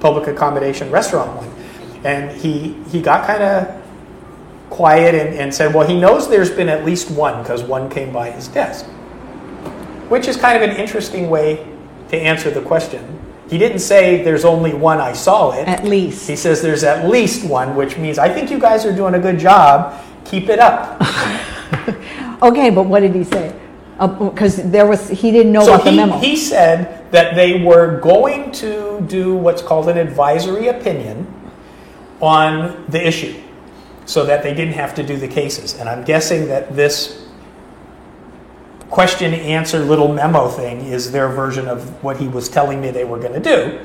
public 0.00 0.28
accommodation 0.28 0.90
restaurant 0.90 1.36
one. 1.36 1.50
And 2.04 2.30
he, 2.30 2.74
he 2.90 3.00
got 3.00 3.26
kind 3.26 3.42
of 3.42 3.82
quiet 4.70 5.14
and, 5.14 5.34
and 5.34 5.54
said, 5.54 5.74
well, 5.74 5.86
he 5.86 5.98
knows 5.98 6.28
there's 6.28 6.50
been 6.50 6.68
at 6.68 6.84
least 6.84 7.10
one 7.10 7.42
because 7.42 7.62
one 7.62 7.88
came 7.88 8.12
by 8.12 8.30
his 8.30 8.48
desk, 8.48 8.86
which 10.08 10.28
is 10.28 10.36
kind 10.36 10.62
of 10.62 10.68
an 10.68 10.76
interesting 10.76 11.30
way 11.30 11.66
to 12.10 12.16
answer 12.16 12.50
the 12.50 12.60
question. 12.60 13.20
He 13.48 13.58
didn't 13.58 13.80
say 13.80 14.22
there's 14.22 14.44
only 14.44 14.72
one, 14.74 15.00
I 15.00 15.12
saw 15.12 15.52
it. 15.52 15.68
at 15.68 15.84
least. 15.84 16.28
He 16.28 16.36
says 16.36 16.62
there's 16.62 16.82
at 16.82 17.08
least 17.08 17.46
one, 17.48 17.74
which 17.76 17.98
means 17.98 18.18
I 18.18 18.28
think 18.28 18.50
you 18.50 18.58
guys 18.58 18.86
are 18.86 18.94
doing 18.94 19.14
a 19.14 19.18
good 19.18 19.38
job. 19.38 20.02
Keep 20.24 20.48
it 20.48 20.58
up. 20.58 21.00
Okay, 22.42 22.68
but 22.68 22.82
what 22.82 23.00
did 23.00 23.14
he 23.14 23.24
say? 23.24 23.58
Uh, 23.98 24.06
because 24.06 24.56
there 24.70 24.86
was 24.86 25.08
he 25.08 25.30
didn't 25.30 25.52
know 25.52 25.64
So 25.64 25.74
about 25.74 25.84
the 25.84 25.90
he, 25.92 25.96
memo. 25.96 26.18
he 26.18 26.36
said 26.36 27.10
that 27.10 27.34
they 27.36 27.62
were 27.62 28.00
going 28.00 28.52
to 28.52 29.00
do 29.08 29.34
what's 29.34 29.62
called 29.62 29.88
an 29.88 29.96
advisory 29.96 30.66
opinion 30.68 31.26
on 32.20 32.84
the 32.88 33.00
issue. 33.06 33.40
so 34.04 34.26
that 34.26 34.42
they 34.42 34.52
didn't 34.52 34.74
have 34.74 34.94
to 34.96 35.02
do 35.02 35.16
the 35.16 35.28
cases. 35.28 35.78
And 35.78 35.88
I'm 35.88 36.04
guessing 36.04 36.48
that 36.48 36.76
this 36.76 37.26
question 38.90 39.32
answer 39.32 39.78
little 39.78 40.12
memo 40.12 40.48
thing 40.48 40.80
is 40.82 41.10
their 41.10 41.28
version 41.28 41.66
of 41.66 42.02
what 42.04 42.18
he 42.18 42.28
was 42.28 42.48
telling 42.50 42.80
me 42.82 42.90
they 42.90 43.04
were 43.04 43.18
going 43.18 43.32
to 43.32 43.40
do, 43.40 43.78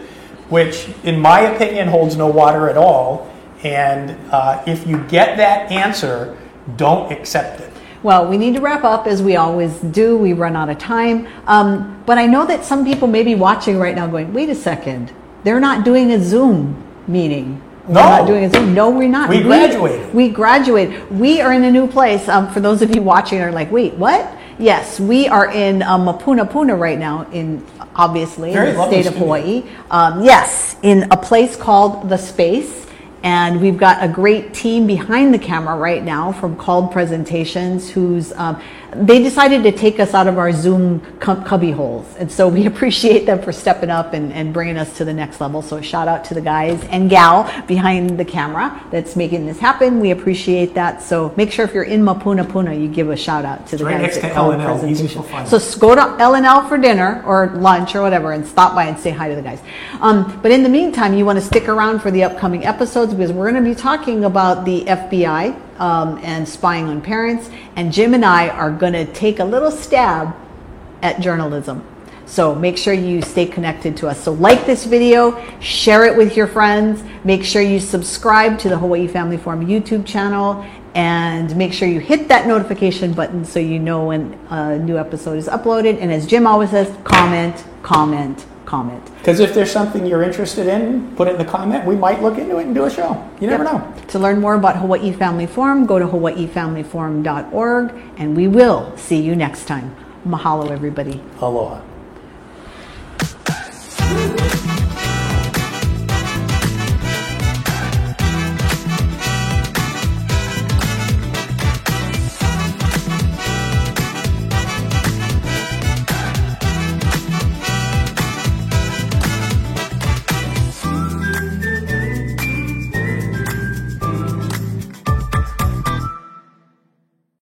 which, 0.50 0.90
in 1.04 1.18
my 1.20 1.42
opinion, 1.42 1.88
holds 1.88 2.18
no 2.18 2.28
water 2.28 2.68
at 2.70 2.76
all. 2.76 3.32
And 3.64 4.18
uh, 4.32 4.64
if 4.66 4.88
you 4.88 4.98
get 5.06 5.38
that 5.38 5.72
answer, 5.72 6.38
don't 6.78 7.12
accept 7.12 7.62
it. 7.62 7.72
Well, 8.02 8.28
we 8.28 8.38
need 8.38 8.56
to 8.56 8.62
wrap 8.62 8.86
up 8.86 9.08
as 9.08 9.22
we 9.22 9.36
always 9.36 9.78
do. 9.80 10.18
We 10.18 10.32
run 10.32 10.56
out 10.56 10.70
of 10.70 10.78
time. 10.78 11.28
Um, 11.48 12.02
but 12.06 12.18
I 12.18 12.26
know 12.26 12.46
that 12.46 12.64
some 12.64 12.86
people 12.86 13.08
may 13.08 13.24
be 13.24 13.36
watching 13.36 13.78
right 13.78 13.94
now 13.94 14.08
going, 14.08 14.34
wait 14.34 14.50
a 14.50 14.56
second, 14.56 15.12
they're 15.44 15.60
not 15.60 15.84
doing 15.84 16.12
a 16.12 16.22
Zoom 16.24 16.82
meeting. 17.08 17.62
We're 17.88 17.96
No. 17.96 18.02
not 18.04 18.28
doing 18.28 18.46
a 18.46 18.50
Zoom. 18.50 18.74
No, 18.74 18.90
we're 18.90 19.10
not. 19.10 19.30
We 19.30 19.42
graduated. 19.42 20.14
We, 20.14 20.30
graduated. 20.30 21.12
We 21.12 21.42
are 21.42 21.52
in 21.52 21.64
a 21.66 21.72
new 21.72 21.88
place. 21.88 22.30
Um, 22.30 22.48
for 22.54 22.62
those 22.62 22.82
of 22.82 22.96
you 22.96 23.02
watching 23.02 23.42
are 23.42 23.52
like, 23.52 23.72
wait, 23.72 23.96
what? 23.96 24.32
Yes, 24.60 25.00
we 25.00 25.28
are 25.28 25.52
in 25.52 25.82
um, 25.84 26.06
Mapunapuna 26.06 26.78
right 26.80 27.00
now 27.00 27.28
in 27.32 27.66
obviously 27.96 28.54
Very 28.54 28.70
in 28.70 28.76
the 28.76 28.88
state 28.88 29.06
of. 29.08 29.16
Hawaii. 29.16 29.64
Um, 29.90 30.24
yes, 30.24 30.78
in 30.84 31.08
a 31.12 31.18
place 31.18 31.56
called 31.58 32.10
The 32.10 32.18
Space. 32.18 32.79
And 33.24 33.60
we've 33.60 33.78
got 33.78 34.02
a 34.02 34.08
great 34.08 34.54
team 34.54 34.88
behind 34.88 35.34
the 35.34 35.40
camera 35.40 35.76
right 35.76 36.04
now 36.04 36.32
from 36.32 36.56
Called 36.56 36.92
Presentations, 36.92 37.90
who's 37.90 38.32
um, 38.34 38.62
they 38.96 39.22
decided 39.22 39.64
to 39.64 39.72
take 39.72 40.00
us 40.00 40.14
out 40.14 40.28
of 40.28 40.38
our 40.38 40.52
Zoom 40.52 41.00
cu- 41.20 41.42
cubby 41.44 41.72
holes, 41.72 42.06
and 42.18 42.32
so 42.32 42.48
we 42.48 42.66
appreciate 42.72 43.26
them 43.26 43.42
for 43.42 43.52
stepping 43.52 43.90
up 43.90 44.14
and, 44.14 44.34
and 44.34 44.54
bringing 44.54 44.78
us 44.78 44.98
to 44.98 45.06
the 45.06 45.14
next 45.14 45.40
level. 45.42 45.62
So 45.62 45.82
shout 45.82 46.08
out 46.08 46.26
to 46.26 46.34
the 46.34 46.42
guys 46.42 46.84
and 46.86 47.10
gal 47.10 47.44
behind 47.68 48.20
the 48.20 48.26
camera 48.26 48.84
that's 48.92 49.16
making 49.16 49.46
this 49.46 49.60
happen. 49.60 50.00
We 50.00 50.12
appreciate 50.12 50.74
that. 50.76 51.02
So 51.02 51.34
make 51.38 51.52
sure 51.52 51.66
if 51.66 51.74
you're 51.74 51.84
in 51.84 52.02
Mapunapuna, 52.02 52.80
you 52.80 52.88
give 52.88 53.10
a 53.10 53.18
shout 53.18 53.46
out 53.46 53.68
to 53.68 53.78
the 53.78 53.86
right 53.86 53.94
guys 53.94 54.02
next 54.02 54.18
at 54.18 54.30
to 54.30 54.36
L&L, 54.36 54.86
easy 54.88 55.08
for 55.08 55.24
fun. 55.24 55.46
So 55.46 55.60
go 55.80 55.96
to 55.96 56.16
L&L 56.20 56.68
for 56.68 56.78
dinner 56.78 57.24
or 57.26 57.48
lunch 57.56 57.96
or 57.96 58.02
whatever 58.02 58.32
and 58.32 58.46
stop 58.46 58.76
by 58.76 58.86
and 58.86 59.00
say 59.00 59.12
hi 59.12 59.30
to 59.30 59.36
the 59.36 59.42
guys. 59.42 59.62
Um, 60.02 60.40
but 60.42 60.52
in 60.52 60.64
the 60.64 60.70
meantime, 60.70 61.14
you 61.14 61.26
want 61.26 61.40
to 61.40 61.46
stick 61.46 61.68
around 61.68 62.00
for 62.00 62.12
the 62.12 62.24
upcoming 62.24 62.66
episodes 62.66 63.14
because 63.14 63.32
we're 63.32 63.52
going 63.52 63.64
to 63.64 63.70
be 63.70 63.76
talking 63.76 64.26
about 64.26 64.66
the 64.66 64.86
FBI 64.86 65.69
um, 65.80 66.20
and 66.24 66.48
spying 66.48 66.86
on 66.88 67.02
parents. 67.02 67.50
And 67.76 67.92
Jim 67.92 68.14
and 68.14 68.24
I 68.24 68.50
are 68.50 68.72
going 68.72 68.94
to 68.94 69.06
take 69.06 69.40
a 69.40 69.46
little 69.46 69.72
stab 69.72 70.36
at 71.02 71.20
journalism. 71.22 71.86
So 72.26 72.54
make 72.54 72.78
sure 72.78 72.94
you 72.94 73.24
stay 73.24 73.48
connected 73.48 73.98
to 73.98 74.08
us. 74.08 74.22
So 74.24 74.34
like 74.34 74.68
this 74.68 74.86
video, 74.86 75.44
share 75.60 76.06
it 76.06 76.16
with 76.16 76.38
your 76.38 76.46
friends. 76.46 77.04
Make 77.24 77.44
sure 77.44 77.64
you 77.64 77.80
subscribe 77.80 78.60
to 78.60 78.70
the 78.70 78.78
Hawaii 78.78 79.08
Family 79.08 79.38
Forum 79.38 79.66
YouTube 79.66 80.06
channel 80.06 80.64
and 80.94 81.56
make 81.56 81.74
sure 81.74 81.88
you 81.88 82.00
hit 82.00 82.28
that 82.28 82.46
notification 82.46 83.14
button 83.14 83.46
so 83.46 83.60
you 83.60 83.80
know 83.80 84.06
when 84.06 84.34
a 84.50 84.78
new 84.78 84.98
episode 84.98 85.38
is 85.40 85.48
uploaded. 85.48 86.00
And 86.00 86.12
as 86.12 86.28
Jim 86.28 86.46
always 86.46 86.70
says, 86.70 86.96
comment, 87.04 87.64
comment, 87.82 88.46
comment. 88.70 89.04
Because 89.18 89.40
if 89.40 89.54
there's 89.56 89.72
something 89.72 90.06
you're 90.06 90.22
interested 90.24 90.68
in, 90.68 91.14
put 91.16 91.28
it 91.28 91.32
in 91.32 91.38
the 91.46 91.52
comment. 91.58 91.86
We 91.86 91.96
might 91.96 92.22
look 92.22 92.38
into 92.38 92.58
it 92.60 92.66
and 92.68 92.76
do 92.76 92.86
a 92.86 92.90
show. 93.00 93.12
You 93.42 93.48
never 93.48 93.64
Yep. 93.64 93.74
know. 93.74 93.82
To 94.14 94.20
learn 94.20 94.40
more 94.40 94.56
about 94.56 94.76
Hawaii 94.78 95.12
Family 95.12 95.48
Forum, 95.48 95.86
go 95.86 95.98
to 96.00 96.06
hawaiifamilyforum.org 96.08 97.92
and 98.18 98.38
we 98.38 98.48
will 98.48 98.92
see 98.96 99.20
you 99.22 99.36
next 99.36 99.66
time. 99.66 99.96
Mahalo, 100.28 100.70
everybody. 100.72 101.20
Aloha. 101.42 101.80